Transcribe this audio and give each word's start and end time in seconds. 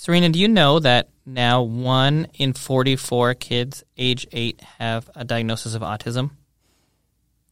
Serena, 0.00 0.30
do 0.30 0.38
you 0.38 0.48
know 0.48 0.78
that 0.78 1.10
now 1.26 1.60
one 1.60 2.26
in 2.32 2.54
44 2.54 3.34
kids 3.34 3.84
age 3.98 4.26
eight 4.32 4.58
have 4.78 5.10
a 5.14 5.26
diagnosis 5.26 5.74
of 5.74 5.82
autism? 5.82 6.30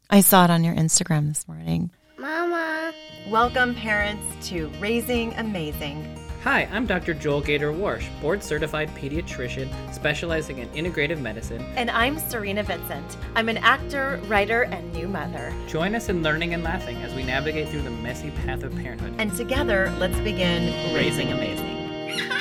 I 0.08 0.22
saw 0.22 0.44
it 0.44 0.50
on 0.50 0.64
your 0.64 0.74
Instagram 0.74 1.28
this 1.28 1.46
morning. 1.46 1.90
Mama. 2.16 2.94
Welcome, 3.28 3.74
parents, 3.74 4.48
to 4.48 4.68
Raising 4.80 5.34
Amazing. 5.34 6.18
Hi, 6.42 6.66
I'm 6.72 6.86
Dr. 6.86 7.12
Joel 7.12 7.42
Gator 7.42 7.70
Warsh, 7.70 8.08
board 8.22 8.42
certified 8.42 8.88
pediatrician 8.94 9.68
specializing 9.92 10.56
in 10.56 10.70
integrative 10.70 11.20
medicine. 11.20 11.60
And 11.76 11.90
I'm 11.90 12.18
Serena 12.18 12.62
Vincent. 12.62 13.18
I'm 13.34 13.50
an 13.50 13.58
actor, 13.58 14.22
writer, 14.24 14.62
and 14.62 14.90
new 14.94 15.06
mother. 15.06 15.52
Join 15.66 15.94
us 15.94 16.08
in 16.08 16.22
learning 16.22 16.54
and 16.54 16.62
laughing 16.62 16.96
as 17.02 17.12
we 17.12 17.24
navigate 17.24 17.68
through 17.68 17.82
the 17.82 17.90
messy 17.90 18.30
path 18.30 18.62
of 18.62 18.74
parenthood. 18.74 19.16
And 19.18 19.36
together, 19.36 19.94
let's 19.98 20.18
begin 20.20 20.94
Raising 20.94 21.30
Amazing. 21.30 21.77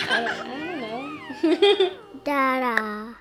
I 0.10 0.22
don't, 0.22 0.48
I 0.48 1.42
don't 1.42 1.82
know. 1.82 1.90
Dada. 2.24 3.16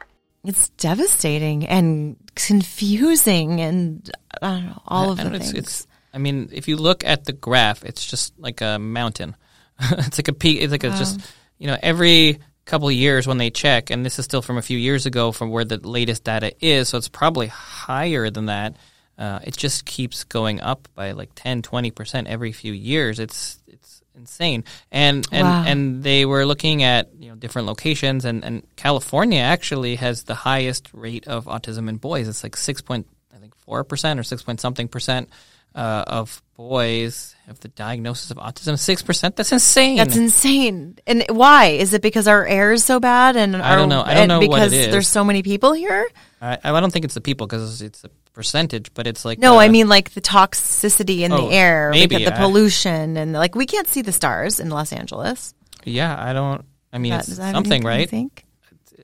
It's 0.45 0.69
devastating 0.71 1.67
and 1.67 2.17
confusing, 2.35 3.61
and 3.61 4.09
I 4.41 4.51
don't 4.51 4.67
know, 4.67 4.83
all 4.87 5.11
of 5.11 5.21
I 5.21 5.25
the 5.25 5.31
know, 5.31 5.39
things. 5.39 5.53
it's, 5.53 5.59
it's, 5.59 5.87
I 6.15 6.19
mean, 6.19 6.51
if 6.53 6.69
you 6.69 6.77
look 6.77 7.05
at 7.05 7.25
the 7.25 7.33
graph, 7.33 7.85
it's 7.85 8.07
just 8.07 8.39
like 8.39 8.61
a 8.61 8.79
mountain. 8.79 9.37
it's 9.81 10.19
like 10.19 10.29
a 10.29 10.33
peak. 10.33 10.61
It's 10.61 10.71
like 10.71 10.85
a 10.85 10.91
just, 10.91 11.21
you 11.59 11.67
know, 11.67 11.77
every 11.83 12.39
couple 12.65 12.89
of 12.89 12.95
years 12.95 13.27
when 13.27 13.39
they 13.39 13.51
check, 13.51 13.91
and 13.91 14.05
this 14.05 14.19
is 14.19 14.25
still 14.25 14.43
from 14.43 14.59
a 14.59 14.63
few 14.63 14.79
years 14.79 15.07
ago 15.07 15.33
from 15.33 15.51
where 15.51 15.65
the 15.65 15.79
latest 15.79 16.25
data 16.25 16.53
is, 16.65 16.89
so 16.89 16.99
it's 16.99 17.09
probably 17.09 17.47
higher 17.47 18.31
than 18.31 18.47
that. 18.47 18.77
Uh, 19.19 19.39
it 19.45 19.57
just 19.57 19.87
keeps 19.87 20.25
going 20.25 20.61
up 20.61 20.89
by 20.95 21.13
like 21.13 21.31
10, 21.35 21.63
20% 21.63 22.27
every 22.27 22.53
few 22.53 22.73
years. 22.73 23.19
It's, 23.19 23.59
it's 23.67 23.86
insane. 24.17 24.65
And, 24.91 25.27
and, 25.31 25.47
Wow. 25.47 25.65
and 25.67 26.03
they 26.03 26.25
were 26.25 26.45
looking 26.47 26.83
at, 26.83 27.11
you 27.19 27.29
know, 27.29 27.35
different 27.37 27.69
locations 27.69 28.25
and, 28.25 28.45
and 28.45 28.67
California 28.77 29.41
actually 29.41 29.97
has 29.97 30.25
the 30.25 30.35
highest 30.35 30.89
rate 30.93 31.27
of 31.29 31.45
autism 31.45 31.89
in 31.89 31.97
boys. 31.97 32.27
It's 32.29 32.43
like 32.43 32.57
6 32.57 32.81
point, 32.83 33.07
I 33.35 33.39
think 33.39 33.55
4% 33.69 34.19
or 34.19 34.23
6 34.23 34.43
point 34.43 34.61
something 34.61 34.89
percent 34.89 35.29
uh, 35.77 36.05
of 36.07 36.43
boys 36.57 37.35
have 37.47 37.61
the 37.61 37.69
diagnosis 37.69 38.31
of 38.31 38.39
autism. 38.39 38.73
6%? 38.75 39.37
That's 39.37 39.53
insane. 39.53 39.97
That's 39.99 40.17
insane. 40.17 40.97
And 41.07 41.25
why? 41.29 41.67
Is 41.67 41.93
it 41.95 42.03
because 42.03 42.27
our 42.27 42.45
air 42.47 42.73
is 42.73 42.83
so 42.85 42.99
bad? 42.99 43.37
And 43.37 43.55
I 43.55 43.77
don't 43.77 43.89
know. 43.89 44.03
I 44.03 44.15
don't 44.15 44.29
know 44.29 44.39
what 44.41 44.49
because 44.51 44.73
it 44.73 44.81
is. 44.81 44.89
there's 44.91 45.07
so 45.09 45.23
many 45.23 45.43
people 45.43 45.73
here. 45.75 46.09
I, 46.41 46.59
I 46.65 46.81
don't 46.81 46.91
think 46.91 47.05
it's 47.05 47.15
the 47.15 47.21
people 47.21 47.47
because 47.47 47.83
it's 47.83 48.03
a 48.05 48.09
percentage, 48.33 48.93
but 48.95 49.07
it's 49.07 49.25
like 49.25 49.39
No, 49.39 49.57
uh, 49.57 49.59
I 49.61 49.69
mean 49.69 49.89
like 49.89 50.11
the 50.15 50.21
toxicity 50.21 51.21
in 51.21 51.33
Oh, 51.33 51.49
the 51.49 51.55
air, 51.55 51.91
maybe, 51.93 52.25
the 52.25 52.33
pollution, 52.33 53.17
and 53.17 53.33
like 53.35 53.55
we 53.55 53.67
can't 53.67 53.87
see 53.89 54.03
the 54.03 54.13
stars 54.13 54.59
in 54.61 54.69
Los 54.71 54.93
Angeles. 54.93 55.55
yeah. 55.85 56.17
I 56.19 56.33
don't. 56.33 56.65
I 56.93 56.99
mean, 56.99 57.13
That- 57.13 57.21
it's 57.21 57.29
does 57.29 57.37
that 57.39 57.45
have 57.47 57.55
something, 57.55 57.83
right? 57.83 58.09
think? 58.09 58.45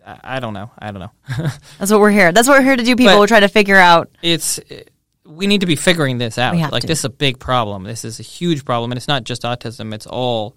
I, 0.07 0.37
I 0.37 0.41
don't 0.41 0.55
know. 0.55 0.71
I 0.79 0.91
don't 0.91 1.01
know. 1.01 1.13
That's 1.79 1.91
what 1.93 2.01
we're 2.01 2.11
here. 2.11 2.33
That's 2.33 2.49
what 2.49 2.59
we're 2.59 2.65
here 2.65 2.77
to 2.77 2.83
do. 2.83 2.97
People 2.97 3.13
But- 3.15 3.21
We're 3.21 3.27
trying 3.29 3.43
to 3.43 3.49
figure 3.49 3.77
out. 3.77 4.09
it's 4.23 4.59
we 5.37 5.47
need 5.47 5.61
to 5.61 5.67
be 5.67 5.77
figuring 5.77 6.19
this 6.19 6.39
out. 6.39 6.55
Like 6.57 6.83
to. 6.83 6.87
this 6.87 7.01
is 7.01 7.05
a 7.05 7.11
big 7.11 7.39
problem. 7.39 7.85
This 7.85 8.05
is 8.05 8.21
a 8.21 8.23
huge 8.23 8.65
problem, 8.65 8.93
and 8.93 8.97
it's 8.97 9.09
not 9.09 9.25
just 9.25 9.43
autism. 9.43 9.93
It's 9.95 10.07
all 10.07 10.57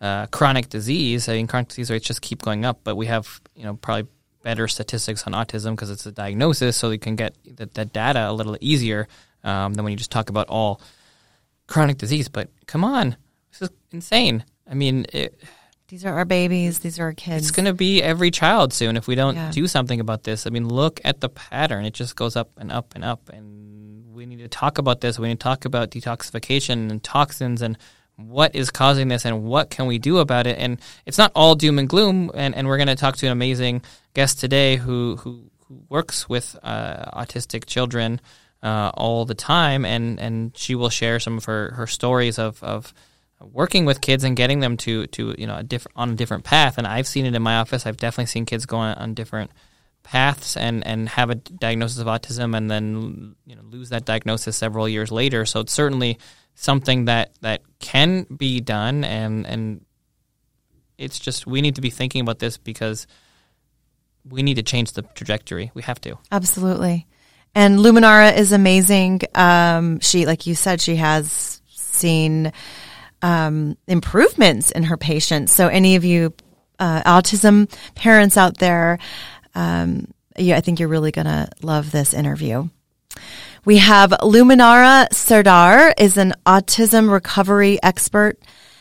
uh, 0.00 0.26
chronic 0.26 0.68
disease. 0.68 1.28
I 1.28 1.34
mean, 1.34 1.46
chronic 1.46 1.68
disease 1.68 1.90
rates 1.90 2.06
just 2.06 2.22
keep 2.22 2.42
going 2.42 2.64
up. 2.64 2.80
But 2.84 2.96
we 2.96 3.06
have 3.06 3.40
you 3.54 3.64
know 3.64 3.74
probably 3.74 4.08
better 4.42 4.68
statistics 4.68 5.26
on 5.26 5.32
autism 5.32 5.70
because 5.72 5.90
it's 5.90 6.06
a 6.06 6.12
diagnosis, 6.12 6.76
so 6.76 6.90
we 6.90 6.98
can 6.98 7.16
get 7.16 7.34
that, 7.56 7.74
that 7.74 7.92
data 7.92 8.28
a 8.28 8.32
little 8.32 8.56
easier 8.60 9.08
um, 9.42 9.74
than 9.74 9.84
when 9.84 9.90
you 9.92 9.96
just 9.96 10.10
talk 10.10 10.28
about 10.30 10.48
all 10.48 10.80
chronic 11.66 11.98
disease. 11.98 12.28
But 12.28 12.50
come 12.66 12.84
on, 12.84 13.16
this 13.50 13.62
is 13.62 13.70
insane. 13.90 14.44
I 14.70 14.74
mean, 14.74 15.06
it, 15.12 15.40
These 15.88 16.04
are 16.04 16.14
our 16.14 16.24
babies. 16.24 16.78
These 16.80 16.98
are 16.98 17.04
our 17.04 17.12
kids. 17.14 17.44
it's 17.46 17.50
going 17.50 17.66
to 17.66 17.74
be 17.74 18.02
every 18.02 18.30
child 18.30 18.72
soon 18.72 18.96
if 18.96 19.06
we 19.06 19.14
don't 19.14 19.34
Yeah. 19.36 19.50
do 19.50 19.66
something 19.66 20.00
about 20.00 20.24
this. 20.24 20.46
I 20.46 20.50
mean, 20.50 20.68
look 20.68 21.00
at 21.04 21.20
the 21.20 21.28
pattern; 21.28 21.84
it 21.84 21.94
just 21.94 22.16
goes 22.16 22.36
up 22.36 22.50
and 22.58 22.70
up 22.72 22.94
and 22.94 23.04
up. 23.04 23.28
And 23.30 23.73
we 24.24 24.36
need 24.36 24.42
to 24.42 24.48
talk 24.48 24.78
about 24.78 25.00
this. 25.00 25.18
We 25.18 25.28
need 25.28 25.38
to 25.40 25.44
talk 25.44 25.64
about 25.66 25.90
detoxification 25.90 26.90
and 26.90 27.02
toxins 27.02 27.60
and 27.60 27.76
what 28.16 28.54
is 28.54 28.70
causing 28.70 29.08
this 29.08 29.24
and 29.24 29.44
what 29.44 29.70
can 29.70 29.86
we 29.86 29.98
do 29.98 30.18
about 30.18 30.46
it. 30.46 30.58
And 30.58 30.80
it's 31.04 31.18
not 31.18 31.32
all 31.34 31.54
doom 31.54 31.78
and 31.78 31.88
gloom. 31.88 32.30
And, 32.32 32.54
and 32.54 32.66
we're 32.66 32.78
going 32.78 32.88
to 32.88 32.96
talk 32.96 33.16
to 33.16 33.26
an 33.26 33.32
amazing 33.32 33.82
guest 34.14 34.40
today 34.40 34.76
who 34.76 35.16
who, 35.16 35.50
who 35.66 35.82
works 35.88 36.28
with 36.28 36.56
uh, 36.62 37.20
autistic 37.20 37.66
children 37.66 38.20
uh, 38.62 38.92
all 38.94 39.26
the 39.26 39.34
time, 39.34 39.84
and 39.84 40.18
and 40.18 40.56
she 40.56 40.74
will 40.74 40.88
share 40.90 41.20
some 41.20 41.36
of 41.36 41.44
her 41.44 41.72
her 41.72 41.86
stories 41.86 42.38
of 42.38 42.62
of 42.62 42.94
working 43.40 43.84
with 43.84 44.00
kids 44.00 44.24
and 44.24 44.36
getting 44.36 44.60
them 44.60 44.76
to 44.78 45.06
to 45.08 45.34
you 45.36 45.46
know 45.46 45.56
a 45.56 45.62
different 45.62 45.96
on 45.96 46.10
a 46.10 46.14
different 46.14 46.44
path 46.44 46.78
and 46.78 46.86
I've 46.86 47.06
seen 47.06 47.26
it 47.26 47.34
in 47.34 47.42
my 47.42 47.56
office 47.56 47.84
I've 47.84 47.98
definitely 47.98 48.26
seen 48.26 48.46
kids 48.46 48.64
go 48.64 48.78
on, 48.78 48.96
on 48.96 49.12
different 49.12 49.50
paths 50.04 50.56
and 50.56 50.86
and 50.86 51.08
have 51.08 51.30
a 51.30 51.34
diagnosis 51.34 51.98
of 51.98 52.06
autism 52.06 52.56
and 52.56 52.70
then 52.70 53.34
you 53.46 53.56
know 53.56 53.62
lose 53.62 53.88
that 53.88 54.04
diagnosis 54.04 54.56
several 54.56 54.88
years 54.88 55.10
later 55.10 55.44
so 55.44 55.60
it's 55.60 55.72
certainly 55.72 56.18
something 56.54 57.06
that 57.06 57.32
that 57.40 57.62
can 57.80 58.24
be 58.24 58.60
done 58.60 59.02
and 59.02 59.46
and 59.46 59.84
it's 60.98 61.18
just 61.18 61.46
we 61.46 61.60
need 61.60 61.74
to 61.74 61.80
be 61.80 61.90
thinking 61.90 62.20
about 62.20 62.38
this 62.38 62.58
because 62.58 63.06
we 64.28 64.42
need 64.42 64.54
to 64.54 64.62
change 64.62 64.92
the 64.92 65.02
trajectory 65.02 65.70
we 65.74 65.82
have 65.82 66.00
to 66.00 66.16
Absolutely. 66.30 67.06
And 67.54 67.78
Luminara 67.78 68.36
is 68.36 68.52
amazing. 68.52 69.20
Um, 69.34 70.00
she, 70.00 70.26
like 70.26 70.46
you 70.46 70.54
said, 70.54 70.80
she 70.80 70.96
has 70.96 71.62
seen 71.68 72.52
um, 73.22 73.76
improvements 73.86 74.70
in 74.72 74.82
her 74.84 74.96
patients. 74.96 75.52
So, 75.52 75.68
any 75.68 75.94
of 75.94 76.04
you 76.04 76.34
uh, 76.80 77.02
autism 77.02 77.72
parents 77.94 78.36
out 78.36 78.58
there, 78.58 78.98
um, 79.54 80.08
I 80.36 80.60
think 80.60 80.80
you're 80.80 80.88
really 80.88 81.12
going 81.12 81.26
to 81.26 81.48
love 81.62 81.90
this 81.90 82.12
interview. 82.14 82.68
We 83.64 83.78
have 83.78 84.10
Luminara 84.10 85.12
Sardar 85.12 85.94
is 85.96 86.16
an 86.16 86.34
autism 86.44 87.10
recovery 87.10 87.78
expert 87.82 88.38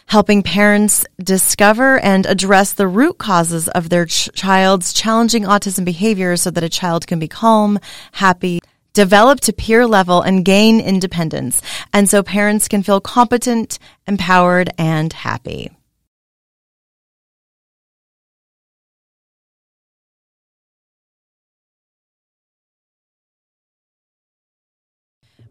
helping 0.08 0.44
parents 0.44 1.06
discover 1.24 2.00
and 2.00 2.26
address 2.26 2.74
the 2.74 2.88
root 2.88 3.18
causes 3.18 3.68
of 3.70 3.90
their 3.90 4.06
ch- 4.06 4.30
child's 4.36 4.94
challenging 4.94 5.44
autism 5.44 5.86
behavior 5.86 6.36
so 6.36 6.52
that 6.52 6.64
a 6.64 6.70
child 6.70 7.08
can 7.08 7.20
be 7.20 7.28
calm, 7.28 7.80
happy, 8.12 8.60
develop 8.94 9.40
to 9.42 9.54
peer 9.54 9.88
level 9.88 10.22
and 10.22 10.46
gain 10.46 10.80
independence. 10.80 11.62
And 11.94 12.10
so 12.10 12.22
parents 12.22 12.68
can 12.68 12.84
feel 12.84 13.02
competent, 13.02 13.80
empowered, 14.08 14.70
and 14.78 15.12
happy. 15.14 15.72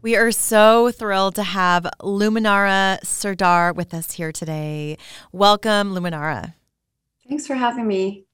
We 0.03 0.17
are 0.17 0.33
so 0.33 0.91
thrilled 0.91 1.37
to 1.37 1.45
have 1.45 1.87
Luminara 2.01 2.99
Sardar 3.05 3.73
with 3.73 3.95
us 3.95 4.11
here 4.11 4.33
today. 4.33 4.99
Welcome, 5.31 5.95
Luminara. 5.95 6.55
Thanks 7.29 7.47
for 7.47 7.55
having 7.55 7.87
me. 7.87 8.25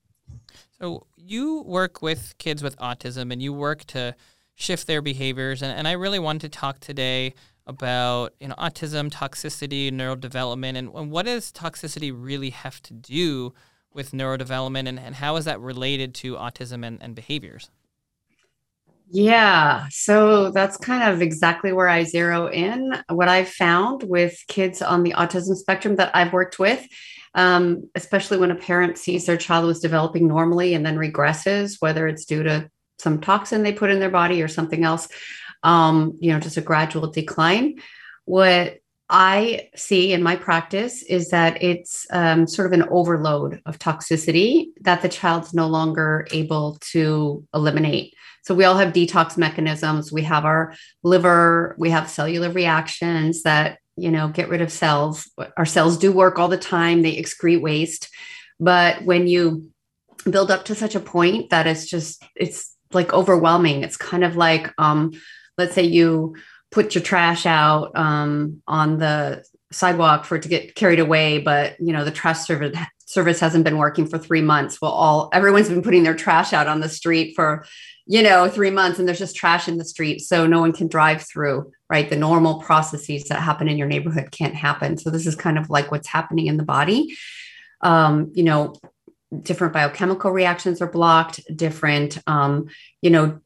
So 0.80 1.06
you 1.14 1.60
work 1.66 2.00
with 2.00 2.32
kids 2.38 2.62
with 2.62 2.74
autism 2.78 3.30
and 3.30 3.42
you 3.42 3.52
work 3.52 3.84
to 3.88 4.16
shift 4.54 4.86
their 4.86 5.02
behaviors 5.02 5.60
and, 5.60 5.70
and 5.76 5.86
I 5.86 5.92
really 5.92 6.18
wanted 6.18 6.50
to 6.50 6.58
talk 6.58 6.80
today 6.80 7.34
about 7.66 8.32
you 8.40 8.48
know 8.48 8.54
autism, 8.54 9.10
toxicity, 9.10 9.92
neurodevelopment 9.92 10.74
and, 10.74 10.88
and 10.94 11.10
what 11.10 11.26
does 11.26 11.52
toxicity 11.52 12.10
really 12.16 12.48
have 12.48 12.80
to 12.84 12.94
do 12.94 13.52
with 13.92 14.12
neurodevelopment 14.12 14.88
and, 14.88 14.98
and 14.98 15.16
how 15.16 15.36
is 15.36 15.44
that 15.44 15.60
related 15.60 16.14
to 16.14 16.36
autism 16.36 16.82
and, 16.82 17.02
and 17.02 17.14
behaviors? 17.14 17.70
Yeah, 19.10 19.86
so 19.90 20.50
that's 20.50 20.76
kind 20.76 21.10
of 21.10 21.22
exactly 21.22 21.72
where 21.72 21.88
I 21.88 22.04
zero 22.04 22.48
in. 22.48 22.92
What 23.08 23.28
I've 23.28 23.48
found 23.48 24.02
with 24.02 24.38
kids 24.48 24.82
on 24.82 25.02
the 25.02 25.12
autism 25.12 25.56
spectrum 25.56 25.96
that 25.96 26.14
I've 26.14 26.32
worked 26.34 26.58
with, 26.58 26.86
um, 27.34 27.88
especially 27.94 28.36
when 28.36 28.50
a 28.50 28.54
parent 28.54 28.98
sees 28.98 29.24
their 29.24 29.38
child 29.38 29.64
was 29.64 29.80
developing 29.80 30.28
normally 30.28 30.74
and 30.74 30.84
then 30.84 30.96
regresses, 30.96 31.76
whether 31.80 32.06
it's 32.06 32.26
due 32.26 32.42
to 32.42 32.70
some 32.98 33.20
toxin 33.20 33.62
they 33.62 33.72
put 33.72 33.90
in 33.90 33.98
their 33.98 34.10
body 34.10 34.42
or 34.42 34.48
something 34.48 34.84
else, 34.84 35.08
um, 35.62 36.18
you 36.20 36.30
know, 36.30 36.40
just 36.40 36.58
a 36.58 36.62
gradual 36.62 37.10
decline. 37.10 37.80
What 38.26 38.78
I 39.08 39.70
see 39.74 40.12
in 40.12 40.22
my 40.22 40.36
practice 40.36 41.02
is 41.02 41.30
that 41.30 41.62
it's 41.62 42.06
um, 42.10 42.46
sort 42.46 42.66
of 42.66 42.78
an 42.78 42.86
overload 42.90 43.62
of 43.64 43.78
toxicity 43.78 44.66
that 44.82 45.00
the 45.00 45.08
child's 45.08 45.54
no 45.54 45.66
longer 45.66 46.26
able 46.30 46.76
to 46.92 47.46
eliminate. 47.54 48.14
So 48.42 48.54
we 48.54 48.64
all 48.64 48.76
have 48.76 48.92
detox 48.92 49.36
mechanisms. 49.36 50.12
We 50.12 50.22
have 50.22 50.44
our 50.44 50.74
liver, 51.02 51.74
we 51.78 51.90
have 51.90 52.10
cellular 52.10 52.50
reactions 52.50 53.42
that, 53.42 53.78
you 53.96 54.10
know, 54.10 54.28
get 54.28 54.48
rid 54.48 54.62
of 54.62 54.72
cells. 54.72 55.30
Our 55.56 55.66
cells 55.66 55.98
do 55.98 56.12
work 56.12 56.38
all 56.38 56.48
the 56.48 56.56
time, 56.56 57.02
they 57.02 57.16
excrete 57.16 57.60
waste. 57.60 58.08
But 58.60 59.04
when 59.04 59.26
you 59.26 59.70
build 60.28 60.50
up 60.50 60.64
to 60.66 60.74
such 60.74 60.94
a 60.94 61.00
point 61.00 61.50
that 61.50 61.66
it's 61.66 61.86
just, 61.86 62.22
it's 62.34 62.74
like 62.92 63.12
overwhelming. 63.12 63.84
It's 63.84 63.96
kind 63.96 64.24
of 64.24 64.36
like, 64.36 64.72
um, 64.78 65.12
let's 65.56 65.74
say 65.74 65.84
you 65.84 66.36
put 66.70 66.94
your 66.94 67.02
trash 67.02 67.46
out 67.46 67.96
um, 67.96 68.62
on 68.66 68.98
the 68.98 69.44
sidewalk 69.72 70.24
for 70.24 70.36
it 70.36 70.42
to 70.42 70.48
get 70.48 70.74
carried 70.74 71.00
away, 71.00 71.38
but 71.38 71.78
you 71.80 71.92
know 71.92 72.04
the 72.04 72.10
trash 72.10 72.46
service 72.46 72.76
service 73.08 73.40
hasn't 73.40 73.64
been 73.64 73.78
working 73.78 74.06
for 74.06 74.18
three 74.18 74.42
months. 74.42 74.82
Well, 74.82 74.90
all 74.90 75.30
everyone's 75.32 75.70
been 75.70 75.82
putting 75.82 76.02
their 76.02 76.14
trash 76.14 76.52
out 76.52 76.66
on 76.66 76.80
the 76.80 76.90
street 76.90 77.34
for, 77.34 77.64
you 78.04 78.22
know, 78.22 78.50
three 78.50 78.70
months 78.70 78.98
and 78.98 79.08
there's 79.08 79.18
just 79.18 79.34
trash 79.34 79.66
in 79.66 79.78
the 79.78 79.84
street. 79.84 80.20
So 80.20 80.46
no 80.46 80.60
one 80.60 80.74
can 80.74 80.88
drive 80.88 81.22
through, 81.22 81.72
right? 81.88 82.10
The 82.10 82.16
normal 82.16 82.60
processes 82.60 83.24
that 83.24 83.40
happen 83.40 83.66
in 83.66 83.78
your 83.78 83.88
neighborhood 83.88 84.30
can't 84.30 84.54
happen. 84.54 84.98
So 84.98 85.08
this 85.08 85.26
is 85.26 85.34
kind 85.34 85.56
of 85.56 85.70
like 85.70 85.90
what's 85.90 86.06
happening 86.06 86.48
in 86.48 86.58
the 86.58 86.64
body. 86.64 87.16
Um, 87.80 88.30
you 88.34 88.42
know, 88.42 88.74
different 89.42 89.72
biochemical 89.72 90.30
reactions 90.30 90.80
are 90.80 90.90
blocked 90.90 91.40
different 91.54 92.18
um, 92.26 92.66
you 93.02 93.10
know 93.10 93.40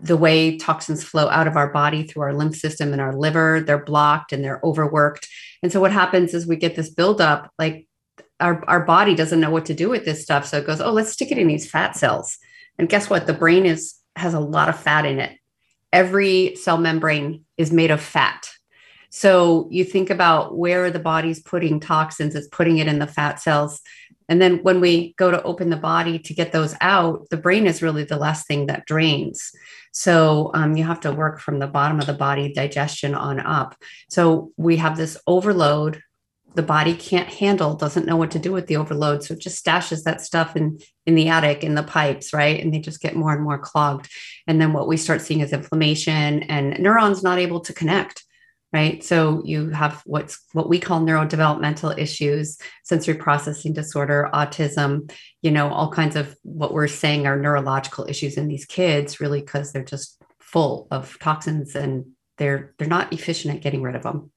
the 0.00 0.16
way 0.16 0.56
toxins 0.56 1.02
flow 1.02 1.28
out 1.28 1.46
of 1.46 1.56
our 1.56 1.68
body 1.72 2.04
through 2.04 2.22
our 2.22 2.34
lymph 2.34 2.56
system 2.56 2.92
and 2.92 3.00
our 3.00 3.14
liver 3.14 3.60
they're 3.60 3.84
blocked 3.84 4.32
and 4.32 4.44
they're 4.44 4.60
overworked. 4.62 5.28
And 5.62 5.72
so 5.72 5.80
what 5.80 5.92
happens 5.92 6.34
is 6.34 6.46
we 6.46 6.56
get 6.56 6.76
this 6.76 6.90
buildup 6.90 7.50
like 7.58 7.86
our, 8.38 8.62
our 8.68 8.84
body 8.84 9.14
doesn't 9.14 9.40
know 9.40 9.50
what 9.50 9.66
to 9.66 9.74
do 9.74 9.88
with 9.88 10.04
this 10.04 10.22
stuff. 10.22 10.46
So 10.46 10.58
it 10.58 10.66
goes 10.66 10.80
oh 10.80 10.92
let's 10.92 11.12
stick 11.12 11.32
it 11.32 11.38
in 11.38 11.48
these 11.48 11.68
fat 11.70 11.96
cells. 11.96 12.38
And 12.78 12.88
guess 12.88 13.10
what? 13.10 13.26
The 13.26 13.32
brain 13.32 13.66
is 13.66 13.94
has 14.14 14.34
a 14.34 14.40
lot 14.40 14.68
of 14.68 14.78
fat 14.78 15.04
in 15.04 15.18
it. 15.18 15.38
Every 15.92 16.56
cell 16.56 16.78
membrane 16.78 17.44
is 17.56 17.72
made 17.72 17.90
of 17.90 18.00
fat. 18.00 18.50
So 19.10 19.68
you 19.70 19.84
think 19.84 20.10
about 20.10 20.58
where 20.58 20.90
the 20.90 20.98
body's 20.98 21.40
putting 21.40 21.80
toxins 21.80 22.34
it's 22.34 22.48
putting 22.48 22.78
it 22.78 22.88
in 22.88 22.98
the 22.98 23.06
fat 23.06 23.40
cells 23.40 23.80
and 24.28 24.40
then 24.40 24.58
when 24.58 24.80
we 24.80 25.14
go 25.14 25.30
to 25.30 25.42
open 25.42 25.70
the 25.70 25.76
body 25.76 26.18
to 26.18 26.34
get 26.34 26.52
those 26.52 26.74
out, 26.80 27.28
the 27.30 27.36
brain 27.36 27.66
is 27.66 27.82
really 27.82 28.04
the 28.04 28.16
last 28.16 28.46
thing 28.46 28.66
that 28.66 28.86
drains. 28.86 29.52
So 29.92 30.50
um, 30.52 30.76
you 30.76 30.84
have 30.84 31.00
to 31.00 31.12
work 31.12 31.40
from 31.40 31.58
the 31.58 31.66
bottom 31.66 32.00
of 32.00 32.06
the 32.06 32.12
body, 32.12 32.52
digestion 32.52 33.14
on 33.14 33.40
up. 33.40 33.76
So 34.10 34.52
we 34.56 34.76
have 34.76 34.96
this 34.96 35.16
overload. 35.26 36.02
The 36.54 36.62
body 36.62 36.94
can't 36.94 37.28
handle, 37.28 37.74
doesn't 37.74 38.06
know 38.06 38.16
what 38.16 38.30
to 38.32 38.38
do 38.38 38.52
with 38.52 38.66
the 38.66 38.76
overload. 38.76 39.22
So 39.22 39.34
it 39.34 39.40
just 39.40 39.64
stashes 39.64 40.02
that 40.02 40.22
stuff 40.22 40.56
in, 40.56 40.80
in 41.04 41.14
the 41.14 41.28
attic, 41.28 41.62
in 41.62 41.74
the 41.74 41.82
pipes, 41.82 42.32
right? 42.32 42.60
And 42.60 42.74
they 42.74 42.80
just 42.80 43.00
get 43.00 43.14
more 43.14 43.32
and 43.32 43.42
more 43.42 43.58
clogged. 43.58 44.10
And 44.46 44.60
then 44.60 44.72
what 44.72 44.88
we 44.88 44.96
start 44.96 45.20
seeing 45.22 45.40
is 45.40 45.52
inflammation 45.52 46.42
and 46.44 46.78
neurons 46.78 47.22
not 47.22 47.38
able 47.38 47.60
to 47.60 47.72
connect 47.72 48.25
right? 48.72 49.02
So 49.02 49.42
you 49.44 49.70
have 49.70 50.02
what's 50.06 50.44
what 50.52 50.68
we 50.68 50.78
call 50.78 51.00
neurodevelopmental 51.00 51.98
issues 51.98 52.58
sensory 52.84 53.14
processing 53.14 53.72
disorder 53.72 54.28
autism 54.32 55.10
you 55.42 55.50
know 55.50 55.68
all 55.68 55.90
kinds 55.90 56.16
of 56.16 56.36
what 56.42 56.72
we're 56.72 56.88
saying 56.88 57.26
are 57.26 57.38
neurological 57.38 58.06
issues 58.08 58.36
in 58.36 58.48
these 58.48 58.64
kids 58.64 59.20
really 59.20 59.40
because 59.40 59.72
they're 59.72 59.84
just 59.84 60.20
full 60.40 60.88
of 60.90 61.18
toxins 61.20 61.74
and 61.74 62.06
they're 62.38 62.74
they're 62.78 62.88
not 62.88 63.12
efficient 63.12 63.54
at 63.54 63.62
getting 63.62 63.82
rid 63.82 63.94
of 63.94 64.02
them 64.02 64.30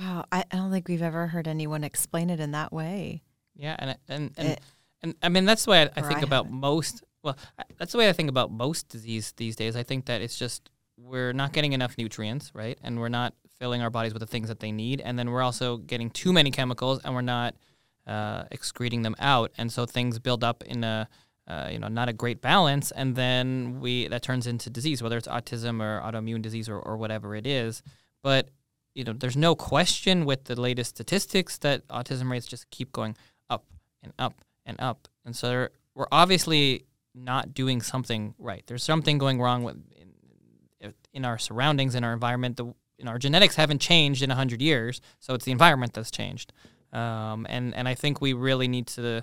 wow. 0.00 0.24
I, 0.30 0.44
I 0.50 0.56
don't 0.56 0.70
think 0.70 0.88
we've 0.88 1.02
ever 1.02 1.26
heard 1.26 1.48
anyone 1.48 1.84
explain 1.84 2.30
it 2.30 2.40
in 2.40 2.52
that 2.52 2.72
way. 2.72 3.22
Yeah 3.56 3.76
and 3.78 3.98
and 4.08 4.30
and, 4.36 4.48
it, 4.48 4.60
and 5.02 5.14
i 5.22 5.28
mean 5.28 5.44
that's 5.44 5.64
the 5.64 5.70
way 5.70 5.82
i, 5.82 5.90
I 5.96 6.02
think 6.02 6.20
I 6.20 6.22
about 6.22 6.50
most 6.50 7.04
well 7.22 7.36
that's 7.78 7.92
the 7.92 7.98
way 7.98 8.08
i 8.08 8.12
think 8.12 8.28
about 8.28 8.50
most 8.50 8.88
disease 8.88 9.32
these 9.36 9.56
days. 9.56 9.76
I 9.76 9.82
think 9.82 10.06
that 10.06 10.22
it's 10.22 10.38
just 10.38 10.70
we're 10.96 11.32
not 11.32 11.52
getting 11.52 11.72
enough 11.72 11.98
nutrients, 11.98 12.54
right? 12.54 12.78
And 12.82 12.98
we're 12.98 13.08
not 13.08 13.34
filling 13.58 13.82
our 13.82 13.90
bodies 13.90 14.12
with 14.12 14.20
the 14.20 14.26
things 14.26 14.48
that 14.48 14.60
they 14.60 14.72
need. 14.72 15.00
And 15.00 15.18
then 15.18 15.30
we're 15.30 15.42
also 15.42 15.78
getting 15.78 16.10
too 16.10 16.32
many 16.32 16.50
chemicals 16.50 17.00
and 17.04 17.14
we're 17.14 17.22
not 17.22 17.54
uh, 18.06 18.44
excreting 18.50 19.02
them 19.02 19.16
out. 19.18 19.52
And 19.56 19.72
so 19.72 19.86
things 19.86 20.18
build 20.18 20.44
up 20.44 20.62
in 20.64 20.84
a, 20.84 21.08
uh, 21.46 21.68
you 21.70 21.78
know, 21.78 21.88
not 21.88 22.08
a 22.08 22.12
great 22.12 22.40
balance. 22.40 22.90
And 22.90 23.14
then 23.16 23.80
we, 23.80 24.08
that 24.08 24.22
turns 24.22 24.46
into 24.46 24.70
disease, 24.70 25.02
whether 25.02 25.16
it's 25.16 25.28
autism 25.28 25.82
or 25.82 26.00
autoimmune 26.00 26.42
disease 26.42 26.68
or, 26.68 26.78
or 26.78 26.96
whatever 26.96 27.34
it 27.34 27.46
is. 27.46 27.82
But, 28.22 28.48
you 28.94 29.04
know, 29.04 29.12
there's 29.12 29.36
no 29.36 29.54
question 29.54 30.24
with 30.24 30.44
the 30.44 30.60
latest 30.60 30.90
statistics 30.90 31.58
that 31.58 31.86
autism 31.88 32.30
rates 32.30 32.46
just 32.46 32.70
keep 32.70 32.92
going 32.92 33.16
up 33.50 33.64
and 34.02 34.12
up 34.18 34.34
and 34.66 34.80
up. 34.80 35.08
And 35.24 35.34
so 35.34 35.68
we're 35.94 36.06
obviously 36.10 36.86
not 37.14 37.54
doing 37.54 37.80
something 37.80 38.34
right. 38.38 38.64
There's 38.66 38.82
something 38.82 39.18
going 39.18 39.40
wrong 39.40 39.62
with 39.62 39.76
in, 40.80 40.92
in 41.12 41.24
our 41.24 41.38
surroundings, 41.38 41.94
in 41.94 42.04
our 42.04 42.12
environment. 42.12 42.56
The 42.56 42.74
you 42.98 43.04
know, 43.04 43.10
our 43.10 43.18
genetics 43.18 43.56
haven't 43.56 43.80
changed 43.80 44.22
in 44.22 44.30
100 44.30 44.62
years, 44.62 45.00
so 45.20 45.34
it's 45.34 45.44
the 45.44 45.52
environment 45.52 45.92
that's 45.92 46.10
changed. 46.10 46.52
Um, 46.92 47.46
and, 47.48 47.74
and 47.74 47.88
I 47.88 47.94
think 47.94 48.20
we 48.20 48.32
really 48.32 48.68
need 48.68 48.86
to 48.88 49.22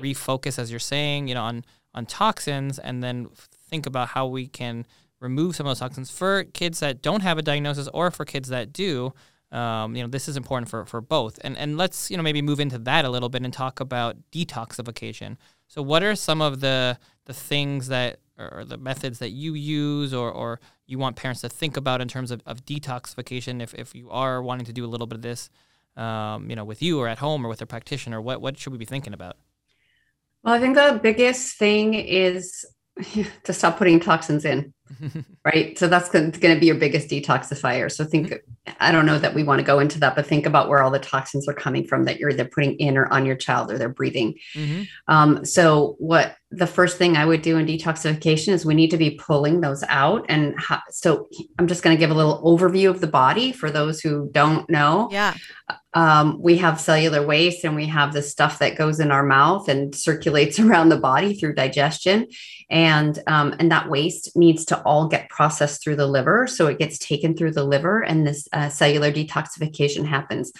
refocus, 0.00 0.58
as 0.58 0.70
you're 0.70 0.80
saying, 0.80 1.28
you 1.28 1.34
know, 1.34 1.42
on, 1.42 1.64
on 1.94 2.06
toxins 2.06 2.78
and 2.78 3.02
then 3.02 3.28
think 3.68 3.86
about 3.86 4.08
how 4.08 4.26
we 4.26 4.46
can 4.46 4.86
remove 5.20 5.54
some 5.54 5.66
of 5.66 5.70
those 5.70 5.78
toxins 5.78 6.10
for 6.10 6.44
kids 6.44 6.80
that 6.80 7.00
don't 7.00 7.22
have 7.22 7.38
a 7.38 7.42
diagnosis 7.42 7.88
or 7.94 8.10
for 8.10 8.24
kids 8.24 8.48
that 8.48 8.72
do. 8.72 9.12
Um, 9.52 9.94
you 9.94 10.02
know, 10.02 10.08
this 10.08 10.28
is 10.28 10.36
important 10.36 10.68
for, 10.68 10.84
for 10.86 11.00
both. 11.00 11.38
And, 11.42 11.56
and 11.58 11.76
let's, 11.76 12.10
you 12.10 12.16
know, 12.16 12.22
maybe 12.22 12.42
move 12.42 12.58
into 12.58 12.78
that 12.78 13.04
a 13.04 13.10
little 13.10 13.28
bit 13.28 13.42
and 13.42 13.52
talk 13.52 13.80
about 13.80 14.16
detoxification. 14.32 15.36
So 15.68 15.82
what 15.82 16.02
are 16.02 16.16
some 16.16 16.42
of 16.42 16.60
the, 16.60 16.98
the 17.26 17.34
things 17.34 17.88
that, 17.88 18.18
or 18.38 18.64
the 18.64 18.78
methods 18.78 19.18
that 19.20 19.30
you 19.30 19.54
use 19.54 20.12
or, 20.12 20.30
or 20.30 20.58
you 20.92 20.98
want 20.98 21.16
parents 21.16 21.40
to 21.40 21.48
think 21.48 21.76
about 21.76 22.00
in 22.02 22.06
terms 22.06 22.30
of, 22.30 22.42
of 22.46 22.64
detoxification 22.66 23.62
if, 23.62 23.72
if 23.74 23.94
you 23.94 24.10
are 24.10 24.42
wanting 24.42 24.66
to 24.66 24.72
do 24.72 24.84
a 24.84 24.90
little 24.92 25.06
bit 25.06 25.16
of 25.16 25.22
this 25.22 25.50
um, 25.96 26.48
you 26.48 26.54
know 26.54 26.64
with 26.64 26.82
you 26.82 27.00
or 27.00 27.08
at 27.08 27.18
home 27.18 27.44
or 27.44 27.48
with 27.48 27.62
a 27.62 27.66
practitioner 27.66 28.20
what 28.20 28.40
what 28.40 28.58
should 28.58 28.72
we 28.72 28.78
be 28.78 28.84
thinking 28.84 29.14
about? 29.14 29.36
Well 30.44 30.54
i 30.54 30.60
think 30.60 30.76
the 30.76 31.00
biggest 31.02 31.56
thing 31.58 31.94
is 31.94 32.64
to 33.44 33.52
stop 33.52 33.78
putting 33.78 33.98
toxins 33.98 34.44
in 34.44 34.72
right? 35.44 35.78
So 35.78 35.88
that's 35.88 36.08
going 36.10 36.32
to 36.32 36.60
be 36.60 36.66
your 36.66 36.76
biggest 36.76 37.08
detoxifier. 37.08 37.90
So 37.90 38.04
think 38.04 38.34
i 38.78 38.92
don't 38.92 39.06
know 39.06 39.18
that 39.18 39.34
we 39.34 39.42
want 39.42 39.58
to 39.58 39.64
go 39.64 39.80
into 39.80 39.98
that 39.98 40.14
but 40.14 40.26
think 40.26 40.46
about 40.46 40.68
where 40.68 40.82
all 40.82 40.90
the 40.90 40.98
toxins 40.98 41.48
are 41.48 41.54
coming 41.54 41.84
from 41.84 42.04
that 42.04 42.18
you're 42.18 42.30
either 42.30 42.44
putting 42.44 42.76
in 42.76 42.96
or 42.96 43.12
on 43.12 43.26
your 43.26 43.36
child 43.36 43.70
or 43.70 43.78
they're 43.78 43.88
breathing. 43.88 44.34
Mm-hmm. 44.54 44.82
um, 45.08 45.44
so 45.44 45.96
what 45.98 46.36
the 46.54 46.66
first 46.66 46.98
thing 46.98 47.16
I 47.16 47.24
would 47.24 47.40
do 47.40 47.56
in 47.56 47.66
detoxification 47.66 48.48
is 48.52 48.66
we 48.66 48.74
need 48.74 48.90
to 48.90 48.98
be 48.98 49.12
pulling 49.12 49.62
those 49.62 49.82
out. 49.88 50.26
And 50.28 50.54
so 50.90 51.28
I'm 51.58 51.66
just 51.66 51.82
going 51.82 51.96
to 51.96 51.98
give 51.98 52.10
a 52.10 52.14
little 52.14 52.42
overview 52.42 52.90
of 52.90 53.00
the 53.00 53.06
body 53.06 53.52
for 53.52 53.70
those 53.70 54.00
who 54.00 54.28
don't 54.32 54.68
know. 54.68 55.08
Yeah. 55.10 55.34
Um, 55.94 56.40
we 56.40 56.58
have 56.58 56.80
cellular 56.80 57.26
waste 57.26 57.64
and 57.64 57.74
we 57.74 57.86
have 57.86 58.12
the 58.12 58.22
stuff 58.22 58.58
that 58.58 58.76
goes 58.76 59.00
in 59.00 59.10
our 59.10 59.22
mouth 59.22 59.68
and 59.68 59.94
circulates 59.94 60.60
around 60.60 60.90
the 60.90 60.98
body 60.98 61.34
through 61.34 61.54
digestion. 61.54 62.28
And, 62.70 63.18
um, 63.26 63.54
and 63.58 63.70
that 63.72 63.88
waste 63.88 64.36
needs 64.36 64.66
to 64.66 64.82
all 64.82 65.08
get 65.08 65.30
processed 65.30 65.82
through 65.82 65.96
the 65.96 66.06
liver. 66.06 66.46
So 66.46 66.66
it 66.66 66.78
gets 66.78 66.98
taken 66.98 67.34
through 67.34 67.52
the 67.52 67.64
liver 67.64 68.02
and 68.02 68.26
this 68.26 68.46
uh, 68.52 68.68
cellular 68.68 69.10
detoxification 69.10 70.06
happens 70.06 70.52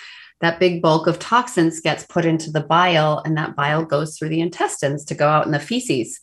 that 0.42 0.58
big 0.58 0.82
bulk 0.82 1.06
of 1.06 1.20
toxins 1.20 1.80
gets 1.80 2.04
put 2.04 2.26
into 2.26 2.50
the 2.50 2.60
bile, 2.60 3.22
and 3.24 3.36
that 3.38 3.56
bile 3.56 3.84
goes 3.84 4.18
through 4.18 4.28
the 4.28 4.40
intestines 4.40 5.04
to 5.06 5.14
go 5.14 5.28
out 5.28 5.46
in 5.46 5.52
the 5.52 5.60
feces. 5.60 6.20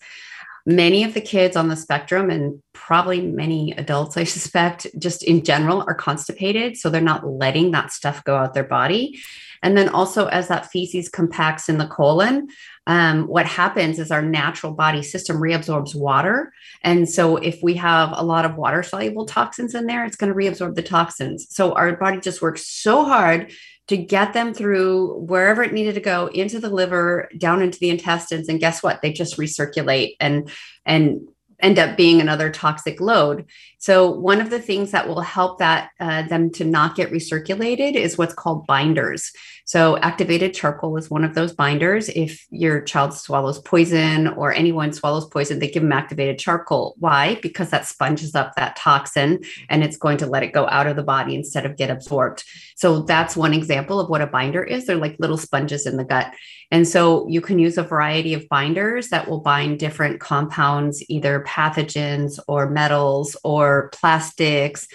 Many 0.66 1.06
of 1.06 1.14
the 1.14 1.22
kids 1.22 1.56
on 1.56 1.70
the 1.70 1.78
spectrum, 1.78 2.30
and 2.30 2.62
probably 2.74 3.22
many 3.22 3.72
adults, 3.72 4.18
I 4.18 4.26
suspect, 4.26 4.86
just 5.00 5.24
in 5.24 5.44
general, 5.44 5.86
are 5.88 5.96
constipated. 5.96 6.76
So 6.76 6.90
they're 6.90 7.02
not 7.02 7.26
letting 7.26 7.72
that 7.72 7.94
stuff 7.94 8.24
go 8.26 8.36
out 8.36 8.54
their 8.54 8.66
body. 8.66 9.20
And 9.64 9.78
then 9.78 9.90
also, 9.90 10.28
as 10.28 10.50
that 10.50 10.70
feces 10.70 11.10
compacts 11.10 11.70
in 11.70 11.78
the 11.78 11.88
colon, 11.88 12.50
um, 12.88 13.28
what 13.28 13.46
happens 13.46 14.00
is 14.00 14.12
our 14.12 14.22
natural 14.22 14.74
body 14.74 15.02
system 15.02 15.38
reabsorbs 15.38 15.96
water. 15.96 16.54
And 16.84 17.10
so, 17.10 17.38
if 17.38 17.62
we 17.64 17.76
have 17.76 18.10
a 18.14 18.24
lot 18.24 18.46
of 18.46 18.56
water 18.56 18.84
soluble 18.84 19.26
toxins 19.26 19.76
in 19.76 19.86
there, 19.86 20.06
it's 20.06 20.16
going 20.16 20.32
to 20.32 20.38
reabsorb 20.38 20.76
the 20.76 20.82
toxins. 20.82 21.48
So, 21.50 21.74
our 21.74 21.96
body 21.96 22.20
just 22.20 22.42
works 22.42 22.68
so 22.68 23.04
hard 23.04 23.52
to 23.90 23.98
get 23.98 24.34
them 24.34 24.54
through 24.54 25.16
wherever 25.22 25.64
it 25.64 25.74
needed 25.74 25.96
to 25.96 26.00
go 26.00 26.28
into 26.28 26.60
the 26.60 26.70
liver 26.70 27.28
down 27.40 27.64
into 27.64 27.80
the 27.80 27.90
intestines. 27.90 28.48
And 28.48 28.60
guess 28.60 28.84
what? 28.84 29.02
They 29.02 29.12
just 29.12 29.38
recirculate 29.38 30.16
and 30.20 30.50
and 30.86 31.28
end 31.60 31.80
up 31.80 31.98
being 31.98 32.22
another 32.22 32.50
toxic 32.50 33.00
load 33.00 33.46
so 33.78 34.10
one 34.12 34.42
of 34.42 34.50
the 34.50 34.62
things 34.62 34.92
that 34.92 35.08
will 35.08 35.22
help 35.22 35.60
that 35.60 35.92
uh, 36.00 36.24
them 36.24 36.52
to 36.52 36.64
not 36.64 36.96
get 36.96 37.12
recirculated 37.12 37.96
is 37.96 38.18
what's 38.18 38.34
called 38.34 38.66
binders 38.68 39.32
so 39.70 39.98
activated 40.00 40.56
charcoal 40.56 40.98
is 40.98 41.12
one 41.12 41.24
of 41.24 41.36
those 41.36 41.54
binders. 41.54 42.10
If 42.10 42.48
your 42.50 42.82
child 42.82 43.14
swallows 43.14 43.60
poison 43.60 44.30
or 44.30 44.52
anyone 44.52 44.94
swallows 44.94 45.28
poison, 45.28 45.60
they 45.60 45.70
give 45.70 45.84
them 45.84 45.92
activated 45.92 46.40
charcoal. 46.40 46.96
Why? 46.98 47.38
Because 47.44 47.70
that 47.70 47.86
sponges 47.86 48.34
up 48.34 48.56
that 48.56 48.78
toxin 48.78 49.44
and 49.70 49.84
it's 49.84 49.96
going 49.96 50.18
to 50.18 50.26
let 50.26 50.42
it 50.42 50.54
go 50.54 50.68
out 50.70 50.88
of 50.88 50.96
the 50.96 51.04
body 51.04 51.36
instead 51.36 51.68
of 51.68 51.78
get 51.78 51.92
absorbed. 51.92 52.44
So 52.78 53.04
that's 53.04 53.38
one 53.38 53.54
example 53.54 54.00
of 54.00 54.10
what 54.10 54.24
a 54.24 54.26
binder 54.26 54.64
is. 54.64 54.88
They're 54.88 54.96
like 54.96 55.18
little 55.20 55.38
sponges 55.38 55.86
in 55.86 55.98
the 55.98 56.04
gut. 56.04 56.34
And 56.72 56.88
so 56.88 57.28
you 57.28 57.42
can 57.42 57.60
use 57.60 57.78
a 57.78 57.84
variety 57.84 58.34
of 58.34 58.48
binders 58.50 59.10
that 59.10 59.28
will 59.28 59.42
bind 59.42 59.80
different 59.80 60.20
compounds, 60.20 61.04
either 61.10 61.44
pathogens 61.48 62.40
or 62.48 62.70
metals 62.70 63.36
or 63.44 63.90
plastics. 63.94 64.88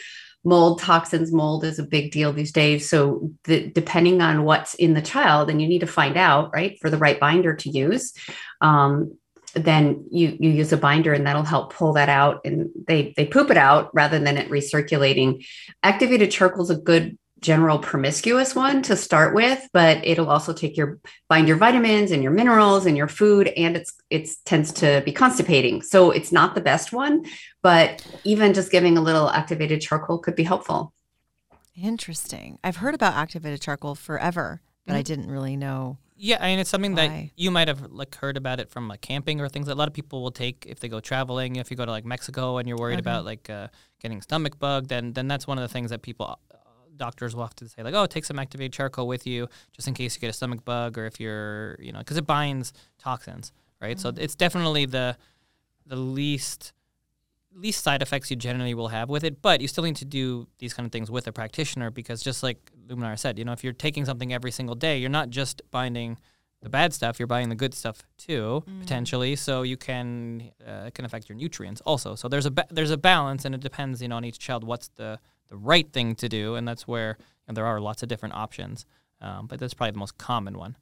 Mold 0.45 0.81
toxins 0.81 1.33
mold 1.33 1.65
is 1.65 1.79
a 1.79 1.85
big 1.85 2.13
deal 2.13 2.33
these 2.33 2.53
days. 2.53 2.89
So 2.89 3.31
the, 3.45 3.71
depending 3.71 4.21
on 4.21 4.45
what's 4.45 4.75
in 4.75 4.95
the 4.95 5.03
child 5.03 5.51
and 5.51 5.61
you 5.61 5.67
need 5.67 5.81
to 5.81 5.87
find 5.87 6.17
out 6.17 6.53
right 6.53 6.79
for 6.81 6.91
the 6.91 6.99
right 6.99 7.19
binder 7.19 7.55
to 7.55 7.71
use 7.71 8.13
um, 8.61 9.17
then 9.55 10.05
you 10.11 10.37
you 10.41 10.51
use 10.51 10.73
a 10.73 10.77
binder 10.77 11.13
and 11.13 11.27
that'll 11.27 11.45
help 11.45 11.73
pull 11.73 11.93
that 11.93 12.09
out 12.09 12.41
and 12.45 12.71
they 12.87 13.15
they 13.17 13.25
poop 13.25 13.51
it 13.51 13.57
out 13.57 13.95
rather 13.95 14.19
than 14.19 14.37
it 14.37 14.51
recirculating. 14.51 15.47
Activated 15.83 16.31
charcoal 16.31 16.65
is 16.65 16.71
a 16.71 16.77
good 16.77 17.17
general 17.45 17.79
promiscuous 17.79 18.55
one 18.55 18.83
to 18.83 18.97
start 18.97 19.35
with, 19.35 19.69
but 19.75 20.05
it'll 20.05 20.31
also 20.31 20.55
take 20.55 20.77
your 20.77 20.99
bind 21.29 21.47
your 21.47 21.59
vitamins 21.59 22.11
and 22.11 22.23
your 22.23 22.33
minerals 22.33 22.87
and 22.87 22.97
your 22.97 23.07
food, 23.07 23.49
and 23.49 23.77
it's 23.77 23.93
it's 24.11 24.37
tends 24.39 24.73
to 24.73 25.03
be 25.05 25.13
constipating. 25.13 25.83
So 25.83 26.11
it's 26.11 26.33
not 26.33 26.55
the 26.55 26.63
best 26.63 26.93
one, 26.93 27.27
but 27.63 28.05
even 28.25 28.55
just 28.55 28.73
giving 28.73 28.97
a 28.97 29.03
little 29.03 29.29
activated 29.29 29.83
charcoal 29.83 30.19
could 30.19 30.35
be 30.35 30.43
helpful. 30.43 30.95
Interesting. 31.77 32.59
I've 32.65 32.77
heard 32.77 32.95
about 32.95 33.15
activated 33.15 33.61
charcoal 33.61 33.95
forever, 33.95 34.63
but 34.87 34.93
mm-hmm. 34.93 34.99
I 34.99 35.03
didn't 35.03 35.31
really 35.31 35.57
know. 35.57 35.99
Yeah, 36.17 36.39
I 36.41 36.47
mean 36.47 36.61
it's 36.61 36.71
something 36.71 36.95
why. 36.95 37.09
that 37.09 37.31
you 37.37 37.51
might 37.51 37.69
have 37.69 37.93
like 37.93 38.15
heard 38.15 38.39
about 38.39 38.59
it 38.59 38.71
from 38.71 38.89
like 38.89 39.03
camping 39.03 39.41
or 39.41 39.51
things 39.51 39.67
that 39.67 39.75
a 39.75 39.81
lot 39.83 39.89
of 39.89 39.95
people 39.95 40.23
will 40.23 40.31
take 40.31 40.65
if 40.67 40.81
they 40.81 40.89
go 40.89 41.01
traveling. 41.01 41.57
If 41.57 41.71
you 41.71 41.77
go 41.77 41.85
to 41.85 41.91
like 41.91 42.07
Mexico 42.07 42.57
and 42.57 42.67
you're 42.67 42.79
worried 42.79 42.95
okay. 42.95 43.01
about 43.01 43.27
like 43.27 43.51
uh, 43.51 43.69
getting 44.01 44.23
stomach 44.23 44.59
bug, 44.59 44.89
then 44.89 45.13
then 45.13 45.29
that's 45.29 45.47
one 45.47 45.59
of 45.59 45.63
the 45.63 45.69
things 45.69 45.91
that 45.91 46.01
people 46.01 46.39
doctors 46.97 47.35
will 47.35 47.43
have 47.43 47.57
to 47.57 47.69
say 47.69 47.83
like, 47.83 47.95
oh, 47.95 48.07
take 48.07 48.25
some 48.25 48.39
activated 48.39 48.73
charcoal 48.73 49.07
with 49.07 49.27
you 49.27 49.49
just 49.73 49.89
in 49.89 49.95
case 49.95 50.15
you 50.15 50.21
get 50.21 50.31
a 50.31 50.33
stomach 50.33 50.65
bug 50.65 50.99
or 50.99 51.07
if 51.07 51.21
you're, 51.21 51.77
you 51.81 51.93
know, 51.93 51.99
because 51.99 52.17
it 52.17 52.27
binds 52.27 52.73
toxins, 52.99 53.53
right? 53.81 53.97
Mm-hmm. 53.97 54.17
So 54.17 54.23
it's 54.23 54.35
definitely 54.35 54.87
the 54.87 55.17
the 55.87 55.97
least 55.97 56.73
least 57.57 57.85
side 57.85 58.03
effects 58.03 58.31
you 58.31 58.37
generally 58.37 58.75
will 58.75 58.89
have 58.89 59.09
with 59.09 59.23
it, 59.25 59.41
but 59.41 59.61
you 59.61 59.69
still 59.69 59.85
need 59.85 59.97
to 59.97 60.05
do 60.05 60.47
these 60.59 60.75
kind 60.75 60.87
of 60.87 60.93
things 60.93 61.11
with 61.11 61.27
a 61.27 61.33
practitioner 61.33 61.91
because 61.91 62.23
just 62.23 62.43
like 62.43 62.59
Luminara 62.89 63.19
said, 63.19 63.39
you 63.39 63.45
know, 63.45 63.53
if 63.53 63.63
you're 63.63 63.73
taking 63.73 64.05
something 64.05 64.33
every 64.33 64.51
single 64.51 64.75
day, 64.75 64.99
you're 64.99 65.11
not 65.11 65.31
just 65.31 65.63
binding 65.71 66.19
the 66.63 66.69
bad 66.69 66.93
stuff, 66.93 67.19
you're 67.21 67.29
buying 67.29 67.51
the 67.51 67.55
good 67.55 67.75
stuff 67.75 68.03
too, 68.17 68.65
mm. 68.67 68.81
potentially. 68.81 69.37
So 69.37 69.63
you 69.63 69.77
can 69.77 70.51
uh, 70.67 70.91
can 70.95 71.05
affect 71.05 71.29
your 71.29 71.37
nutrients 71.37 71.81
also. 71.83 72.15
So 72.15 72.29
there's 72.29 72.47
a 72.47 72.51
ba- 72.51 72.67
there's 72.71 72.91
a 72.91 72.97
balance, 72.97 73.45
and 73.45 73.55
it 73.55 73.61
depends, 73.61 74.03
you 74.03 74.09
know, 74.09 74.17
on 74.17 74.25
each 74.25 74.39
child 74.39 74.65
what's 74.65 74.89
the 74.97 75.21
the 75.49 75.57
right 75.57 75.91
thing 75.93 76.15
to 76.17 76.29
do, 76.29 76.55
and 76.55 76.67
that's 76.67 76.87
where 76.87 77.19
know, 77.49 77.55
there 77.55 77.67
are 77.67 77.81
lots 77.81 78.03
of 78.03 78.09
different 78.09 78.35
options. 78.35 78.87
Um, 79.21 79.47
but 79.47 79.59
that's 79.59 79.75
probably 79.75 79.93
the 79.93 79.99
most 79.99 80.19
common 80.19 80.59
one. 80.59 80.77